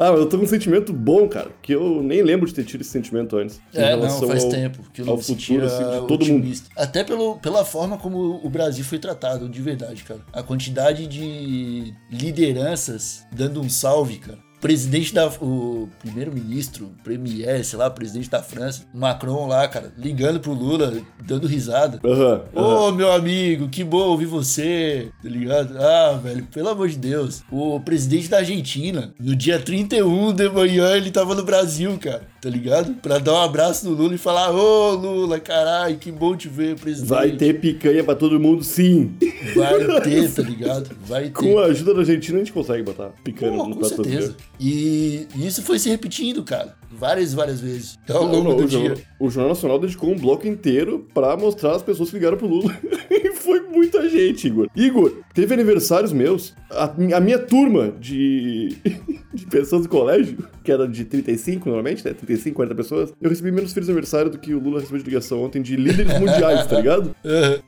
Ah, 0.00 0.12
mas 0.12 0.20
eu 0.20 0.28
tô 0.28 0.38
com 0.38 0.44
um 0.44 0.46
sentimento 0.48 0.92
bom, 0.92 1.28
cara, 1.28 1.50
que 1.60 1.74
eu 1.74 2.00
nem 2.04 2.22
lembro 2.22 2.46
de 2.46 2.54
ter 2.54 2.64
tido 2.64 2.82
esse 2.82 2.90
sentimento 2.90 3.36
antes. 3.36 3.60
É, 3.74 3.96
não, 3.96 4.08
faz 4.28 4.44
ao- 4.44 4.50
tempo 4.50 4.78
que 4.94 5.02
eu 5.02 5.10
ao 5.10 5.18
futuro, 5.18 5.64
assim, 5.64 5.82
de 5.82 5.90
todo 6.06 6.24
mundo. 6.24 6.36
otimista. 6.36 6.68
Até 6.76 7.02
pelo, 7.02 7.34
pela 7.40 7.64
forma 7.64 7.98
como 7.98 8.40
o 8.40 8.48
Brasil 8.48 8.84
foi 8.84 9.00
tratado, 9.00 9.48
de 9.48 9.60
verdade, 9.60 10.04
cara. 10.04 10.20
A 10.32 10.40
quantidade 10.40 11.08
de 11.08 11.92
lideranças 12.12 13.26
dando 13.32 13.60
um 13.60 13.68
salve, 13.68 14.18
cara. 14.18 14.38
Presidente 14.60 15.14
da. 15.14 15.28
O 15.40 15.88
primeiro-ministro, 16.00 16.90
premier, 17.04 17.64
sei 17.64 17.78
lá, 17.78 17.88
presidente 17.88 18.28
da 18.28 18.42
França, 18.42 18.82
Macron 18.92 19.46
lá, 19.46 19.66
cara, 19.68 19.92
ligando 19.96 20.40
pro 20.40 20.52
Lula, 20.52 20.92
dando 21.24 21.46
risada. 21.46 22.00
Aham, 22.04 22.42
Ô, 22.54 22.60
aham. 22.60 22.92
meu 22.96 23.12
amigo, 23.12 23.68
que 23.68 23.84
bom 23.84 23.98
ouvir 24.08 24.26
você, 24.26 25.10
tá 25.22 25.28
ligado? 25.28 25.78
Ah, 25.78 26.20
velho, 26.22 26.44
pelo 26.52 26.68
amor 26.70 26.88
de 26.88 26.98
Deus. 26.98 27.42
O 27.50 27.78
presidente 27.80 28.28
da 28.28 28.38
Argentina, 28.38 29.14
no 29.20 29.36
dia 29.36 29.58
31 29.60 30.32
de 30.32 30.48
manhã, 30.48 30.96
ele 30.96 31.10
tava 31.10 31.34
no 31.34 31.44
Brasil, 31.44 31.96
cara, 32.00 32.26
tá 32.40 32.48
ligado? 32.48 32.94
Pra 32.94 33.18
dar 33.18 33.34
um 33.34 33.42
abraço 33.42 33.88
no 33.88 33.94
Lula 33.94 34.14
e 34.14 34.18
falar: 34.18 34.50
Ô, 34.52 34.94
Lula, 34.94 35.38
caralho, 35.40 35.96
que 35.98 36.10
bom 36.10 36.36
te 36.36 36.48
ver, 36.48 36.76
presidente. 36.76 37.08
Vai 37.08 37.32
ter 37.32 37.60
picanha 37.60 38.02
pra 38.04 38.14
todo 38.14 38.38
mundo, 38.40 38.62
sim. 38.64 39.14
Vai 39.54 39.78
ter, 40.02 40.30
tá 40.32 40.42
ligado? 40.42 40.90
Vai 41.06 41.24
ter. 41.24 41.30
Com 41.32 41.58
a 41.58 41.66
ajuda 41.66 41.94
da 41.94 42.00
Argentina, 42.00 42.36
a 42.36 42.40
gente 42.40 42.52
consegue 42.52 42.82
botar 42.82 43.10
picanha 43.24 43.52
Pô, 43.52 43.66
no 43.66 43.74
com 43.74 43.80
prato 43.80 43.96
certeza. 43.96 44.36
E 44.60 45.26
isso 45.36 45.62
foi 45.62 45.78
se 45.78 45.88
repetindo, 45.88 46.42
cara. 46.42 46.76
Várias, 46.90 47.34
várias 47.34 47.60
vezes. 47.60 47.98
Ao 48.08 48.26
Não, 48.26 48.42
não, 48.42 48.56
do 48.56 48.64
o, 48.64 48.66
dia. 48.66 48.78
jornal, 48.78 48.98
o 49.20 49.30
Jornal 49.30 49.48
Nacional 49.50 49.78
dedicou 49.78 50.10
um 50.10 50.16
bloco 50.16 50.46
inteiro 50.46 51.06
pra 51.12 51.36
mostrar 51.36 51.76
as 51.76 51.82
pessoas 51.82 52.08
que 52.10 52.16
ligaram 52.16 52.36
pro 52.38 52.46
Lula. 52.46 52.74
foi 53.48 53.60
muita 53.60 54.06
gente, 54.10 54.46
Igor. 54.46 54.68
Igor, 54.76 55.22
teve 55.32 55.54
aniversários 55.54 56.12
meus. 56.12 56.54
A, 56.70 56.84
a 57.16 57.20
minha 57.20 57.38
turma 57.38 57.90
de, 57.98 58.76
de 59.32 59.46
pessoas 59.46 59.84
do 59.84 59.88
colégio, 59.88 60.46
que 60.62 60.70
era 60.70 60.86
de 60.86 61.02
35 61.06 61.66
normalmente, 61.66 62.04
né? 62.04 62.12
35, 62.12 62.54
40 62.54 62.74
pessoas. 62.74 63.12
Eu 63.18 63.30
recebi 63.30 63.50
menos 63.50 63.72
felizes 63.72 63.88
aniversário 63.88 64.30
do 64.30 64.38
que 64.38 64.52
o 64.52 64.60
Lula 64.60 64.80
recebeu 64.80 64.98
de 64.98 65.04
ligação 65.06 65.42
ontem 65.42 65.62
de 65.62 65.76
líderes 65.76 66.12
mundiais, 66.20 66.66
tá 66.66 66.76
ligado? 66.76 67.16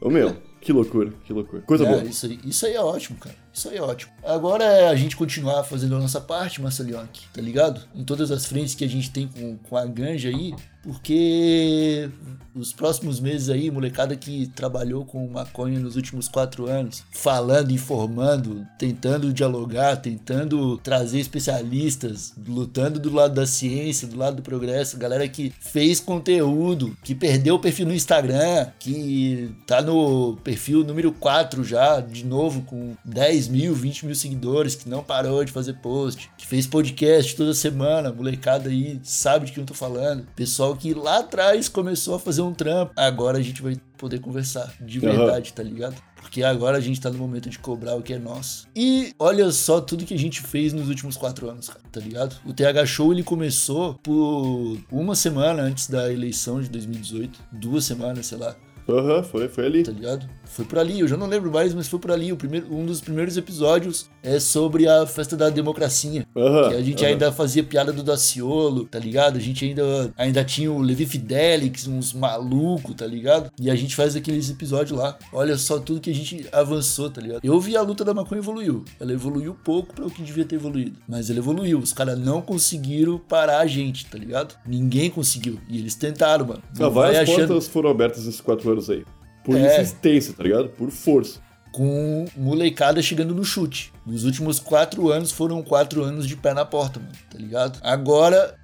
Ô 0.03 0.11
meu, 0.11 0.37
que 0.61 0.71
loucura, 0.71 1.11
que 1.25 1.33
loucura. 1.33 1.63
Coisa 1.63 1.85
É, 1.85 1.89
boa. 1.89 2.05
isso, 2.05 2.27
aí, 2.27 2.39
isso 2.45 2.67
aí 2.67 2.75
é 2.75 2.81
ótimo, 2.81 3.17
cara. 3.19 3.35
Isso 3.51 3.71
aí 3.71 3.79
é 3.79 3.83
ótimo. 3.83 4.13
Agora 4.23 4.65
é 4.65 4.89
a 4.89 4.95
gente 4.95 5.17
continuar 5.17 5.65
fazendo 5.65 5.97
a 5.97 5.99
nossa 5.99 6.21
parte, 6.21 6.61
Marcelionque, 6.61 7.23
tá 7.33 7.41
ligado? 7.41 7.81
Em 7.95 8.05
todas 8.05 8.31
as 8.31 8.45
frentes 8.45 8.75
que 8.75 8.85
a 8.85 8.89
gente 8.89 9.11
tem 9.11 9.27
com, 9.27 9.57
com 9.57 9.77
a 9.79 9.87
ganja 9.87 10.29
aí, 10.29 10.53
porque 10.83 12.11
os 12.55 12.73
próximos 12.73 13.21
meses 13.21 13.49
aí, 13.49 13.71
molecada 13.71 14.17
que 14.17 14.49
trabalhou 14.49 15.05
com 15.05 15.29
maconha 15.29 15.79
nos 15.79 15.97
últimos 15.97 16.29
quatro 16.29 16.67
anos, 16.67 17.05
falando, 17.11 17.71
informando, 17.71 18.67
tentando 18.79 19.33
dialogar, 19.33 19.97
tentando 19.97 20.77
trazer 20.79 21.21
especialistas, 21.21 22.35
lutando 22.47 22.99
do 22.99 23.13
lado 23.13 23.35
da 23.35 23.47
ciência, 23.47 24.09
do 24.09 24.17
lado 24.17 24.37
do 24.37 24.43
progresso, 24.43 24.97
galera 24.97 25.29
que 25.29 25.53
fez 25.61 26.01
conteúdo, 26.01 26.97
que 27.05 27.15
perdeu 27.15 27.57
o 27.57 27.61
perfil 27.61 27.87
no 27.87 27.95
Instagram, 27.95 28.67
que 28.79 29.55
tá 29.67 29.81
no 29.81 30.37
perfil 30.43 30.83
número 30.85 31.13
4 31.13 31.63
já, 31.63 32.01
de 32.01 32.25
novo, 32.25 32.63
com 32.63 32.97
10 33.05 33.49
mil, 33.49 33.75
20 33.75 34.07
mil 34.07 34.15
seguidores, 34.15 34.75
que 34.75 34.89
não 34.89 35.03
parou 35.03 35.45
de 35.45 35.53
fazer 35.53 35.75
post, 35.75 36.31
que 36.37 36.47
fez 36.47 36.67
podcast 36.67 37.37
toda 37.37 37.55
semana, 37.55 38.13
molecada 38.13 38.71
aí 38.71 39.01
sabe 39.05 39.47
de 39.47 39.53
quem 39.53 39.63
eu 39.63 39.67
tô 39.67 39.75
falando, 39.75 40.27
pessoal 40.35 40.70
que 40.77 40.95
lá 40.95 41.19
atrás 41.21 41.69
começou 41.69 42.15
a 42.15 42.19
fazer 42.19 42.43
um 42.43 42.53
trampo, 42.53 42.93
agora 42.97 43.39
a 43.39 43.43
gente 43.43 43.63
vai 43.63 43.77
poder 43.97 44.21
conversar 44.21 44.73
de 44.81 44.99
verdade, 44.99 45.53
tá 45.53 45.63
ligado? 45.63 45.95
Porque 46.21 46.43
agora 46.43 46.77
a 46.77 46.81
gente 46.81 47.01
tá 47.01 47.11
no 47.11 47.19
momento 47.19 47.49
de 47.51 47.59
cobrar 47.59 47.97
o 47.97 48.03
que 48.03 48.13
é 48.13 48.19
nosso. 48.19 48.69
E 48.77 49.13
olha 49.19 49.51
só 49.51 49.81
tudo 49.81 50.05
que 50.05 50.15
a 50.15 50.19
gente 50.19 50.41
fez 50.41 50.73
nos 50.73 50.89
últimos 50.89 51.17
quatro 51.17 51.49
anos, 51.49 51.69
cara, 51.69 51.81
tá 51.91 52.01
ligado? 52.01 52.37
O 52.47 52.53
TH 52.53 52.87
Show 52.87 53.13
ele 53.13 53.23
começou 53.23 53.95
por 54.03 54.79
uma 54.93 55.15
semana 55.17 55.63
antes 55.63 55.89
da 55.89 56.13
eleição 56.13 56.61
de 56.61 56.69
2018, 56.69 57.41
duas 57.53 57.85
semanas, 57.85 58.27
sei 58.27 58.39
lá, 58.39 58.55
Aham, 58.89 59.23
foi, 59.23 59.49
foi 59.49 59.67
ali. 59.67 59.83
tá 59.85 59.93
ligado? 59.93 60.29
Foi 60.51 60.65
por 60.65 60.79
ali, 60.79 61.01
eu 61.01 61.07
já 61.07 61.17
não 61.17 61.29
lembro 61.29 61.51
mais, 61.51 61.73
mas 61.73 61.87
foi 61.87 61.99
por 61.99 62.11
ali. 62.11 62.33
O 62.33 62.37
primeiro, 62.37 62.67
um 62.75 62.85
dos 62.85 63.01
primeiros 63.01 63.37
episódios 63.37 64.11
é 64.23 64.41
sobre 64.41 64.89
a 64.89 65.07
festa 65.07 65.37
da 65.37 65.49
democracia. 65.49 66.27
Aham. 66.37 66.69
Que 66.71 66.75
a 66.75 66.83
gente 66.83 67.05
aham. 67.05 67.13
ainda 67.13 67.33
fazia 67.33 67.63
piada 67.63 67.93
do 67.93 68.03
Daciolo, 68.03 68.85
tá 68.85 68.99
ligado? 68.99 69.37
A 69.37 69.41
gente 69.41 69.65
ainda, 69.65 70.13
ainda 70.19 70.45
tinha 70.45 70.71
o 70.71 70.81
Levi 70.83 71.07
Fidelix, 71.07 71.87
uns 71.87 72.13
malucos, 72.13 72.95
tá 72.97 73.07
ligado? 73.07 73.51
E 73.61 73.71
a 73.71 73.77
gente 73.77 73.95
faz 73.95 74.17
aqueles 74.17 74.51
episódios 74.51 74.99
lá. 74.99 75.17
Olha 75.33 75.57
só 75.57 75.79
tudo 75.79 76.01
que 76.01 76.11
a 76.11 76.15
gente 76.15 76.45
avançou, 76.53 77.09
tá 77.09 77.21
ligado? 77.21 77.41
Eu 77.45 77.61
vi 77.61 77.77
a 77.77 77.83
luta 77.83 78.05
da 78.05 78.13
maconha 78.13 78.41
evoluiu. 78.41 78.85
Ela 78.99 79.13
evoluiu 79.13 79.57
pouco 79.65 79.95
para 79.95 80.07
o 80.07 80.11
que 80.11 80.23
devia 80.23 80.45
ter 80.45 80.57
evoluído. 80.57 80.99
Mas 81.09 81.31
ela 81.31 81.39
evoluiu. 81.39 81.79
Os 81.79 81.93
caras 81.93 82.19
não 82.19 82.43
conseguiram 82.43 83.19
parar 83.19 83.61
a 83.61 83.67
gente, 83.67 84.05
tá 84.07 84.19
ligado? 84.19 84.57
Ninguém 84.67 85.11
conseguiu. 85.11 85.61
E 85.69 85.79
eles 85.79 85.95
tentaram, 85.95 86.47
mano. 86.47 86.63
Ah, 86.71 86.81
Não 86.81 86.91
vai 86.91 87.13
várias 87.13 87.29
achando 87.31 87.49
portas 87.49 87.69
foram 87.69 87.91
abertas 87.91 88.27
nesses 88.27 88.41
quatro 88.41 88.71
anos 88.71 88.91
aí. 88.91 89.05
Por 89.45 89.57
É. 89.57 89.81
insistência, 89.81 90.35
tá 90.35 90.43
ligado? 90.43 90.69
Por 90.71 90.91
força. 90.91 91.41
com 91.73 92.25
molecada 92.37 93.01
chegando 93.01 93.33
no 93.33 93.45
chute. 93.45 93.93
Os 94.05 94.25
últimos 94.25 94.59
quatro 94.59 95.09
anos 95.13 95.31
foram 95.31 95.63
quatro 95.63 96.03
anos 96.03 96.27
de 96.27 96.35
pé 96.37 96.53
na 96.53 96.65
porta, 96.65 96.99
mano, 96.99 97.13
tá 97.31 97.39
ligado? 97.39 97.79
Agora 97.81 98.57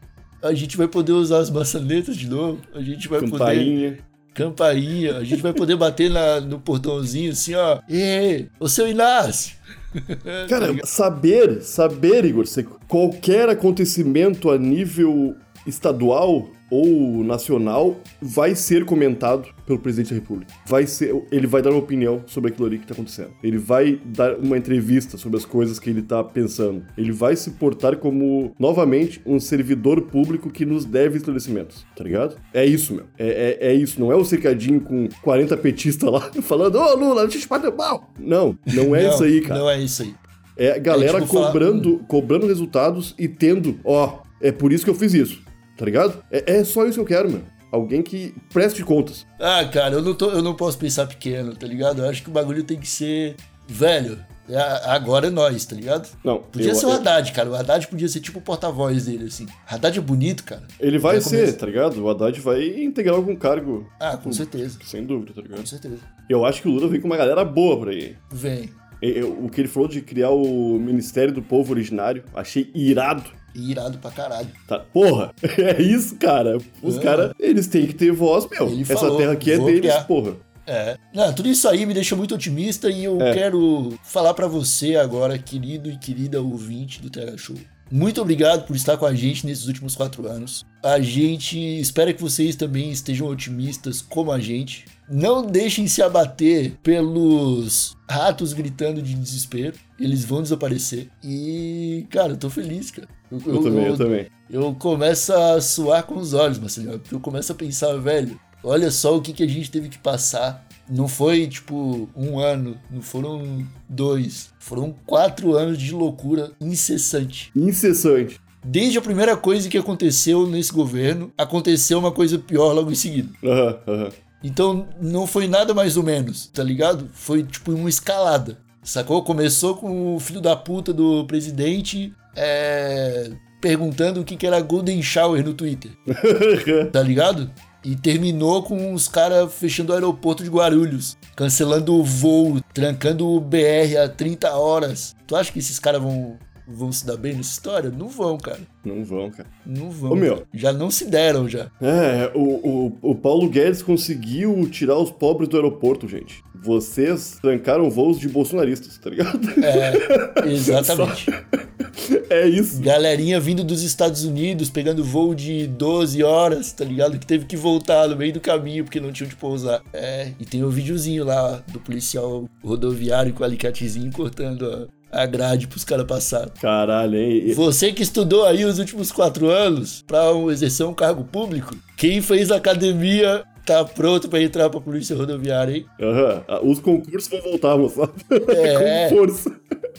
a 0.42 0.52
gente 0.52 0.76
vai 0.76 0.88
poder 0.88 1.12
usar 1.12 1.38
as 1.38 1.48
maçanetas 1.48 2.16
de 2.16 2.28
novo, 2.28 2.60
a 2.74 2.80
gente 2.82 3.06
vai 3.06 3.20
poder. 3.20 3.30
Campainha. 3.38 3.98
Campainha, 4.34 5.16
a 5.18 5.24
gente 5.24 5.40
vai 5.40 5.52
poder 5.52 5.76
bater 5.76 6.10
na- 6.10 6.40
no 6.40 6.58
portãozinho 6.58 7.30
assim, 7.30 7.54
ó. 7.54 7.78
Ei, 7.88 8.48
ô 8.58 8.68
seu 8.68 8.88
Inácio! 8.88 9.54
Cara, 10.48 10.74
saber, 10.84 11.62
saber, 11.62 12.24
Igor 12.24 12.46
Seco, 12.46 12.80
qualquer 12.88 13.48
acontecimento 13.48 14.50
a 14.50 14.58
nível 14.58 15.36
estadual 15.64 16.48
ou 16.70 17.22
nacional 17.24 18.00
vai 18.20 18.54
ser 18.54 18.84
comentado 18.84 19.48
pelo 19.66 19.78
presidente 19.78 20.10
da 20.10 20.14
República. 20.20 20.52
Vai 20.66 20.86
ser, 20.86 21.14
ele 21.30 21.46
vai 21.46 21.62
dar 21.62 21.70
uma 21.70 21.78
opinião 21.78 22.22
sobre 22.26 22.50
aquilo 22.50 22.66
ali 22.66 22.78
que 22.78 22.86
tá 22.86 22.94
acontecendo. 22.94 23.30
Ele 23.42 23.58
vai 23.58 24.00
dar 24.04 24.36
uma 24.38 24.56
entrevista 24.56 25.16
sobre 25.16 25.38
as 25.38 25.44
coisas 25.44 25.78
que 25.78 25.90
ele 25.90 26.02
tá 26.02 26.22
pensando. 26.22 26.84
Ele 26.96 27.12
vai 27.12 27.36
se 27.36 27.50
portar 27.52 27.96
como, 27.96 28.54
novamente, 28.58 29.20
um 29.26 29.38
servidor 29.40 30.02
público 30.02 30.50
que 30.50 30.64
nos 30.64 30.84
deve 30.84 31.16
esclarecimentos, 31.18 31.84
tá 31.96 32.04
ligado? 32.04 32.36
É 32.54 32.64
isso, 32.64 32.94
meu. 32.94 33.04
É, 33.18 33.58
é, 33.60 33.68
é 33.68 33.74
isso. 33.74 33.98
Não 34.00 34.10
é 34.12 34.16
o 34.16 34.24
cercadinho 34.24 34.80
com 34.80 35.08
40 35.22 35.56
petistas 35.56 36.10
lá 36.10 36.20
falando, 36.42 36.76
ô 36.76 36.94
Lula, 36.96 37.22
deixa 37.22 37.38
eu 37.38 37.42
te 37.42 37.48
bater 37.48 37.72
mal. 37.72 38.12
Não, 38.18 38.56
não 38.72 38.94
é 38.94 39.04
Não, 39.04 39.10
isso 39.14 39.24
aí, 39.24 39.40
cara. 39.40 39.60
Não 39.60 39.70
é 39.70 39.80
isso 39.80 40.02
aí. 40.02 40.14
É 40.56 40.72
a 40.72 40.78
galera 40.78 41.18
É, 41.18 41.20
tipo, 41.20 41.32
falar- 41.34 41.46
cobrando, 41.48 41.98
cobrando 42.08 42.46
resultados 42.46 43.14
e 43.18 43.28
tendo, 43.28 43.78
ó, 43.84 44.20
é 44.40 44.50
por 44.50 44.72
isso 44.72 44.84
que 44.84 44.90
eu 44.90 44.94
fiz 44.94 45.12
isso, 45.12 45.42
tá 45.76 45.84
ligado? 45.84 46.22
É, 46.30 46.58
é 46.58 46.64
só 46.64 46.84
isso 46.84 46.94
que 46.94 47.00
eu 47.00 47.04
quero, 47.04 47.30
meu. 47.30 47.42
Alguém 47.72 48.02
que 48.02 48.32
preste 48.52 48.82
contas. 48.84 49.26
Ah, 49.40 49.64
cara, 49.64 49.94
eu 49.96 50.02
não, 50.02 50.14
tô, 50.14 50.30
eu 50.30 50.42
não 50.42 50.54
posso 50.54 50.78
pensar 50.78 51.06
pequeno, 51.06 51.54
tá 51.54 51.66
ligado? 51.66 52.02
Eu 52.02 52.08
acho 52.08 52.22
que 52.22 52.28
o 52.28 52.32
bagulho 52.32 52.62
tem 52.62 52.78
que 52.78 52.88
ser. 52.88 53.34
Velho, 53.68 54.18
é- 54.48 54.56
agora 54.90 55.26
é 55.26 55.30
nós, 55.30 55.64
tá 55.66 55.74
ligado? 55.74 56.08
Não, 56.24 56.38
Podia 56.38 56.68
eu- 56.70 56.74
ser 56.76 56.86
o 56.86 56.92
Haddad, 56.92 57.32
cara. 57.32 57.50
O 57.50 57.54
Haddad 57.56 57.88
podia 57.88 58.08
ser 58.08 58.20
tipo 58.20 58.38
o 58.38 58.42
porta-voz 58.42 59.06
dele, 59.06 59.24
assim. 59.26 59.46
Haddad 59.68 59.98
é 59.98 60.00
bonito, 60.00 60.44
cara. 60.44 60.62
Ele 60.78 60.96
vai 60.98 61.16
Já 61.16 61.22
ser, 61.28 61.52
tá 61.56 61.66
ligado? 61.66 62.00
O 62.02 62.08
Haddad 62.08 62.40
vai 62.40 62.64
integrar 62.84 63.16
algum 63.16 63.34
cargo. 63.34 63.90
Ah, 63.98 64.16
com 64.16 64.32
certeza. 64.32 64.78
Sem 64.84 65.04
dúvida, 65.04 65.32
tá 65.34 65.42
Com 65.42 65.48
ligado? 65.48 65.66
certeza. 65.66 65.98
Eu 66.30 66.46
acho 66.46 66.62
que 66.62 66.68
o 66.68 66.70
Lula 66.70 66.86
vem 66.88 67.00
com 67.00 67.08
uma 67.08 67.16
galera 67.16 67.44
boa 67.44 67.76
por 67.76 67.88
aí. 67.88 68.16
Vem. 68.30 68.70
Eu- 69.02 69.44
O 69.44 69.50
que 69.50 69.60
ele 69.60 69.68
falou 69.68 69.88
de 69.88 70.00
criar 70.00 70.30
o 70.30 70.78
Ministério 70.78 71.34
do 71.34 71.42
Povo 71.42 71.72
Originário, 71.72 72.22
achei 72.32 72.70
irado. 72.74 73.24
Irado 73.56 73.98
pra 73.98 74.10
caralho. 74.10 74.48
Tá, 74.68 74.78
porra, 74.80 75.32
é 75.58 75.80
isso, 75.80 76.16
cara. 76.16 76.58
Os 76.82 76.98
É. 76.98 77.00
caras, 77.00 77.32
eles 77.40 77.66
têm 77.66 77.86
que 77.86 77.94
ter 77.94 78.12
voz, 78.12 78.46
meu. 78.50 78.68
Ele 78.68 78.82
Essa 78.82 78.96
falou, 78.98 79.16
terra 79.16 79.32
aqui 79.32 79.50
é 79.52 79.58
deles, 79.58 79.80
criar. 79.80 80.04
porra. 80.04 80.36
É. 80.66 80.96
Não, 81.14 81.32
tudo 81.32 81.48
isso 81.48 81.68
aí 81.68 81.86
me 81.86 81.94
deixa 81.94 82.16
muito 82.16 82.34
otimista 82.34 82.90
e 82.90 83.04
eu 83.04 83.20
É. 83.22 83.32
quero 83.32 83.96
falar 84.02 84.34
pra 84.34 84.48
você 84.48 84.96
agora, 84.96 85.38
querido 85.38 85.88
e 85.88 85.96
querida 85.96 86.42
ouvinte 86.42 87.00
do 87.00 87.08
TH 87.08 87.36
Show. 87.38 87.56
Muito 87.90 88.20
obrigado 88.20 88.66
por 88.66 88.74
estar 88.74 88.96
com 88.96 89.06
a 89.06 89.14
gente 89.14 89.46
nesses 89.46 89.66
últimos 89.66 89.94
quatro 89.94 90.26
anos. 90.26 90.66
A 90.82 91.00
gente 91.00 91.58
espera 91.58 92.12
que 92.12 92.20
vocês 92.20 92.56
também 92.56 92.90
estejam 92.90 93.28
otimistas 93.28 94.02
como 94.02 94.32
a 94.32 94.40
gente. 94.40 94.86
Não 95.08 95.46
deixem 95.46 95.86
se 95.86 96.02
abater 96.02 96.72
pelos 96.82 97.96
ratos 98.10 98.52
gritando 98.52 99.00
de 99.00 99.14
desespero. 99.14 99.76
Eles 100.00 100.24
vão 100.24 100.42
desaparecer. 100.42 101.08
E, 101.22 102.06
cara, 102.10 102.32
eu 102.32 102.36
tô 102.36 102.50
feliz, 102.50 102.90
cara. 102.90 103.08
Eu, 103.30 103.62
também, 103.62 103.86
eu 103.86 103.96
também. 103.96 104.26
eu 104.50 104.74
começo 104.74 105.32
a 105.32 105.60
suar 105.60 106.04
com 106.04 106.16
os 106.16 106.32
olhos, 106.32 106.58
Marcelinho, 106.58 106.98
porque 106.98 107.14
eu 107.14 107.20
começo 107.20 107.50
a 107.50 107.54
pensar, 107.54 107.96
velho, 107.96 108.38
olha 108.62 108.90
só 108.90 109.16
o 109.16 109.20
que, 109.20 109.32
que 109.32 109.42
a 109.42 109.48
gente 109.48 109.70
teve 109.70 109.88
que 109.88 109.98
passar. 109.98 110.65
Não 110.88 111.08
foi, 111.08 111.46
tipo, 111.46 112.08
um 112.16 112.38
ano, 112.38 112.76
não 112.90 113.02
foram 113.02 113.66
dois, 113.88 114.50
foram 114.58 114.94
quatro 115.04 115.56
anos 115.56 115.78
de 115.78 115.92
loucura 115.92 116.52
incessante. 116.60 117.50
Incessante. 117.56 118.40
Desde 118.64 118.98
a 118.98 119.02
primeira 119.02 119.36
coisa 119.36 119.68
que 119.68 119.78
aconteceu 119.78 120.46
nesse 120.46 120.72
governo, 120.72 121.32
aconteceu 121.38 121.98
uma 121.98 122.10
coisa 122.10 122.38
pior 122.38 122.72
logo 122.72 122.90
em 122.90 122.96
seguida. 122.96 123.28
Aham, 123.44 123.78
aham. 123.86 124.08
Então 124.42 124.86
não 125.00 125.26
foi 125.26 125.48
nada 125.48 125.72
mais 125.74 125.96
ou 125.96 126.02
menos, 126.02 126.46
tá 126.48 126.62
ligado? 126.62 127.08
Foi 127.12 127.42
tipo 127.42 127.72
uma 127.72 127.88
escalada, 127.88 128.58
sacou? 128.82 129.22
Começou 129.22 129.76
com 129.76 130.14
o 130.14 130.20
filho 130.20 130.40
da 130.40 130.54
puta 130.54 130.92
do 130.92 131.24
presidente 131.24 132.12
é, 132.36 133.30
perguntando 133.60 134.20
o 134.20 134.24
que, 134.24 134.36
que 134.36 134.46
era 134.46 134.60
Golden 134.60 135.02
Shower 135.02 135.44
no 135.44 135.54
Twitter, 135.54 135.90
tá 136.92 137.02
ligado? 137.02 137.50
E 137.86 137.94
terminou 137.94 138.64
com 138.64 138.92
os 138.92 139.06
caras 139.06 139.54
fechando 139.54 139.92
o 139.92 139.94
aeroporto 139.94 140.42
de 140.42 140.50
Guarulhos, 140.50 141.16
cancelando 141.36 141.94
o 141.94 142.02
voo, 142.02 142.60
trancando 142.74 143.28
o 143.28 143.40
BR 143.40 143.96
a 144.02 144.08
30 144.08 144.50
horas. 144.56 145.14
Tu 145.24 145.36
acha 145.36 145.52
que 145.52 145.60
esses 145.60 145.78
caras 145.78 146.02
vão, 146.02 146.36
vão 146.66 146.90
se 146.90 147.06
dar 147.06 147.16
bem 147.16 147.34
nessa 147.34 147.50
história? 147.50 147.88
Não 147.88 148.08
vão, 148.08 148.38
cara. 148.38 148.58
Não 148.84 149.04
vão, 149.04 149.30
cara. 149.30 149.48
Não 149.64 149.88
vão. 149.88 150.10
Ô, 150.10 150.16
meu. 150.16 150.44
Já 150.52 150.72
não 150.72 150.90
se 150.90 151.08
deram, 151.08 151.48
já. 151.48 151.70
É, 151.80 152.32
o, 152.34 152.40
o, 152.40 152.98
o 153.00 153.14
Paulo 153.14 153.48
Guedes 153.48 153.82
conseguiu 153.82 154.68
tirar 154.68 154.98
os 154.98 155.12
pobres 155.12 155.48
do 155.48 155.56
aeroporto, 155.56 156.08
gente. 156.08 156.42
Vocês 156.60 157.38
trancaram 157.40 157.88
voos 157.88 158.18
de 158.18 158.28
bolsonaristas, 158.28 158.98
tá 158.98 159.10
ligado? 159.10 159.48
É, 159.64 160.48
exatamente. 160.50 161.26
É 162.28 162.46
isso. 162.46 162.80
Galerinha 162.80 163.38
vindo 163.40 163.62
dos 163.64 163.82
Estados 163.82 164.24
Unidos, 164.24 164.68
pegando 164.70 165.02
voo 165.04 165.34
de 165.34 165.66
12 165.66 166.22
horas, 166.22 166.72
tá 166.72 166.84
ligado? 166.84 167.18
Que 167.18 167.26
teve 167.26 167.44
que 167.46 167.56
voltar 167.56 168.08
no 168.08 168.16
meio 168.16 168.32
do 168.32 168.40
caminho 168.40 168.84
porque 168.84 169.00
não 169.00 169.12
tinha 169.12 169.26
onde 169.26 169.36
pousar. 169.36 169.82
É, 169.92 170.32
e 170.38 170.44
tem 170.44 170.62
o 170.64 170.70
videozinho 170.70 171.24
lá 171.24 171.62
do 171.72 171.80
policial 171.80 172.48
rodoviário 172.62 173.32
com 173.32 173.42
o 173.42 173.46
alicatezinho 173.46 174.10
cortando 174.12 174.88
a, 175.12 175.22
a 175.22 175.26
grade 175.26 175.66
pros 175.68 175.84
caras 175.84 176.04
passarem. 176.06 176.52
Caralho, 176.60 177.16
hein? 177.16 177.52
Você 177.54 177.92
que 177.92 178.02
estudou 178.02 178.44
aí 178.44 178.64
os 178.64 178.78
últimos 178.78 179.10
quatro 179.12 179.48
anos 179.48 180.02
pra 180.06 180.34
um- 180.34 180.50
exercer 180.50 180.84
um 180.86 180.94
cargo 180.94 181.24
público, 181.24 181.76
quem 181.96 182.20
fez 182.20 182.50
academia 182.50 183.44
tá 183.64 183.84
pronto 183.84 184.28
pra 184.28 184.40
entrar 184.40 184.70
pra 184.70 184.80
polícia 184.80 185.16
rodoviária, 185.16 185.76
hein? 185.78 185.86
Aham. 186.00 186.44
Ah, 186.46 186.60
Os 186.62 186.78
concursos 186.78 187.28
vão 187.30 187.40
voltar, 187.42 187.76
moçada. 187.76 188.12
É. 188.48 189.08
Com 189.08 189.16
força. 189.16 189.56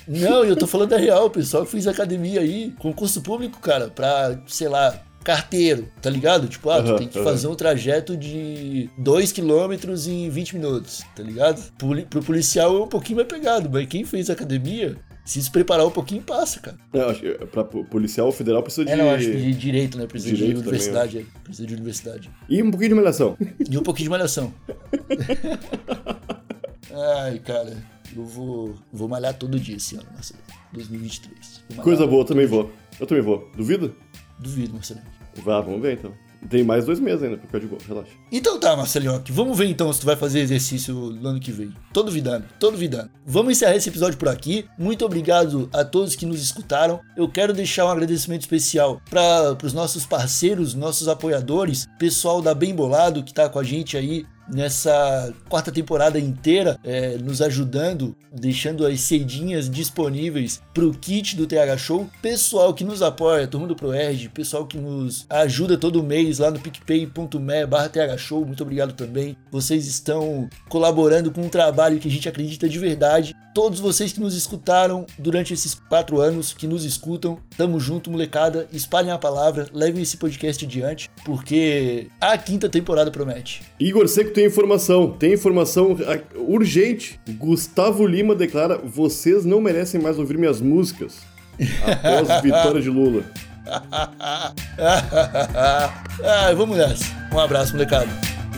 Não, 0.07 0.43
eu 0.43 0.55
tô 0.55 0.67
falando 0.67 0.89
da 0.89 0.97
real, 0.97 1.29
pessoal 1.29 1.65
que 1.65 1.71
fez 1.71 1.87
academia 1.87 2.41
aí, 2.41 2.73
concurso 2.79 3.21
público, 3.21 3.59
cara, 3.59 3.89
pra, 3.89 4.37
sei 4.47 4.67
lá, 4.67 5.01
carteiro, 5.23 5.89
tá 6.01 6.09
ligado? 6.09 6.47
Tipo, 6.47 6.69
ah, 6.69 6.81
tu 6.81 6.95
tem 6.95 7.07
que 7.07 7.21
fazer 7.23 7.47
um 7.47 7.55
trajeto 7.55 8.15
de 8.15 8.89
2 8.97 9.31
km 9.33 9.73
em 10.07 10.29
20 10.29 10.55
minutos, 10.55 11.03
tá 11.15 11.21
ligado? 11.23 11.61
Pro 12.09 12.23
policial 12.23 12.77
é 12.77 12.83
um 12.83 12.87
pouquinho 12.87 13.17
mais 13.17 13.27
pegado, 13.27 13.69
mas 13.69 13.85
quem 13.87 14.05
fez 14.05 14.29
academia, 14.29 14.95
se 15.25 15.43
se 15.43 15.51
preparar 15.51 15.85
um 15.85 15.91
pouquinho, 15.91 16.21
passa, 16.21 16.61
cara. 16.61 16.77
Não, 16.93 17.09
acho 17.09 17.19
que 17.19 17.31
pra 17.47 17.65
po- 17.65 17.83
policial 17.83 18.31
federal 18.31 18.63
precisa 18.63 18.85
de. 18.85 18.91
É, 18.93 18.95
não, 18.95 19.09
acho 19.11 19.25
que 19.25 19.35
de 19.35 19.53
direito, 19.53 19.97
né? 19.97 20.07
Precisa 20.07 20.33
Direito 20.33 20.59
de 20.59 20.63
também, 20.63 20.79
universidade, 20.79 21.17
é. 21.17 21.23
Precisa 21.43 21.67
de 21.67 21.73
universidade. 21.73 22.29
E 22.47 22.63
um 22.63 22.71
pouquinho 22.71 22.89
de 22.91 22.95
malhação. 22.95 23.37
E 23.69 23.77
um 23.77 23.83
pouquinho 23.83 24.05
de 24.05 24.09
malhação. 24.11 24.53
Ai, 27.19 27.39
cara, 27.39 27.75
eu 28.15 28.25
vou, 28.25 28.75
vou 28.91 29.07
malhar 29.07 29.33
todo 29.33 29.59
dia 29.59 29.75
esse 29.75 29.95
ano, 29.95 30.07
Marcelo. 30.13 30.39
2023. 30.73 31.63
Vou 31.69 31.77
malhar 31.77 31.83
Coisa 31.83 32.07
boa, 32.07 32.25
também 32.25 32.45
vou. 32.45 32.71
Eu 32.99 33.05
também 33.07 33.23
vou. 33.23 33.49
Duvida? 33.55 33.91
Duvido, 34.39 34.73
Marcelo. 34.73 35.01
Vá, 35.43 35.61
vamos 35.61 35.81
ver 35.81 35.93
então. 35.93 36.13
Tem 36.49 36.63
mais 36.63 36.85
dois 36.85 36.99
meses 36.99 37.23
ainda 37.23 37.37
pra 37.37 37.47
ficar 37.47 37.59
de 37.59 37.67
boa, 37.67 37.81
relaxa. 37.85 38.11
Então 38.31 38.59
tá, 38.59 38.75
Marcelinho, 38.75 39.21
vamos 39.29 39.57
ver 39.57 39.65
então 39.65 39.91
se 39.91 39.99
tu 39.99 40.05
vai 40.05 40.15
fazer 40.15 40.39
exercício 40.39 40.93
no 40.93 41.29
ano 41.29 41.39
que 41.39 41.51
vem. 41.51 41.73
Tô 41.91 42.03
duvidando, 42.03 42.45
tô 42.59 42.69
duvidando. 42.69 43.09
Vamos 43.25 43.53
encerrar 43.53 43.75
esse 43.75 43.89
episódio 43.89 44.17
por 44.17 44.29
aqui. 44.29 44.65
Muito 44.77 45.03
obrigado 45.03 45.69
a 45.73 45.83
todos 45.83 46.15
que 46.15 46.25
nos 46.25 46.41
escutaram. 46.41 47.01
Eu 47.17 47.27
quero 47.27 47.53
deixar 47.53 47.85
um 47.85 47.89
agradecimento 47.89 48.41
especial 48.41 49.01
para 49.09 49.57
os 49.63 49.73
nossos 49.73 50.05
parceiros, 50.05 50.73
nossos 50.73 51.07
apoiadores, 51.07 51.87
pessoal 51.97 52.41
da 52.41 52.53
Bem 52.53 52.73
Bolado 52.73 53.23
que 53.23 53.33
tá 53.33 53.49
com 53.49 53.59
a 53.59 53.63
gente 53.63 53.97
aí 53.97 54.25
nessa 54.49 55.33
quarta 55.49 55.71
temporada 55.71 56.19
inteira, 56.19 56.77
é, 56.83 57.17
nos 57.17 57.41
ajudando, 57.41 58.15
deixando 58.31 58.85
as 58.85 59.01
cedinhas 59.01 59.69
disponíveis 59.69 60.61
pro 60.73 60.91
kit 60.91 61.35
do 61.35 61.47
TH 61.47 61.77
Show. 61.77 62.09
Pessoal 62.21 62.73
que 62.73 62.83
nos 62.83 63.01
apoia, 63.01 63.47
turma 63.47 63.67
do 63.67 63.75
ProErd, 63.75 64.29
pessoal 64.29 64.65
que 64.65 64.77
nos 64.77 65.25
ajuda 65.29 65.77
todo 65.77 66.03
mês 66.03 66.39
lá 66.39 66.51
no 66.51 66.59
picpay.me 66.59 67.65
barra 67.65 67.89
TH 67.89 68.17
Show, 68.17 68.45
muito 68.45 68.63
obrigado 68.63 68.93
também. 68.93 69.35
Vocês 69.51 69.87
estão 69.87 70.49
colaborando 70.69 71.31
com 71.31 71.41
um 71.41 71.49
trabalho 71.49 71.99
que 71.99 72.07
a 72.07 72.11
gente 72.11 72.29
acredita 72.29 72.67
de 72.69 72.79
verdade. 72.79 73.35
Todos 73.53 73.79
vocês 73.79 74.13
que 74.13 74.19
nos 74.19 74.35
escutaram 74.35 75.05
durante 75.17 75.51
esses 75.51 75.73
quatro 75.73 76.21
anos, 76.21 76.53
que 76.53 76.67
nos 76.67 76.85
escutam, 76.85 77.39
tamo 77.57 77.79
junto, 77.79 78.11
molecada. 78.11 78.67
Espalhem 78.71 79.11
a 79.11 79.17
palavra, 79.17 79.67
levem 79.73 80.03
esse 80.03 80.15
podcast 80.15 80.63
adiante, 80.63 81.09
porque 81.25 82.07
a 82.21 82.37
quinta 82.37 82.69
temporada 82.69 83.09
promete. 83.09 83.63
Igor 83.79 84.07
Seco 84.07 84.31
tem 84.37 84.45
informação, 84.45 85.09
tem 85.09 85.33
informação 85.33 85.97
ah, 86.05 86.19
urgente. 86.35 87.19
Gustavo 87.39 88.05
Lima 88.05 88.35
declara: 88.35 88.77
vocês 88.77 89.43
não 89.43 89.59
merecem 89.59 89.99
mais 89.99 90.19
ouvir 90.19 90.37
minhas 90.37 90.61
músicas. 90.61 91.21
Após 91.83 92.27
vitória 92.43 92.79
de 92.79 92.87
Lula. 92.91 93.23
ah, 94.77 96.53
vamos 96.55 96.77
nessa. 96.77 97.05
Um 97.33 97.39
abraço, 97.39 97.73
molecada. 97.73 98.11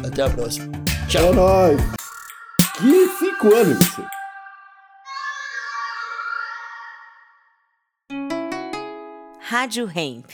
Até 0.05 0.21
a 0.21 0.29
próxima. 0.29 0.69
É 1.15 1.33
nóis! 1.33 1.79
Que 2.77 3.07
cinco 3.17 3.55
anos, 3.55 3.77
você. 3.77 4.01
Rádio 9.39 9.89
Hemp. 9.95 10.25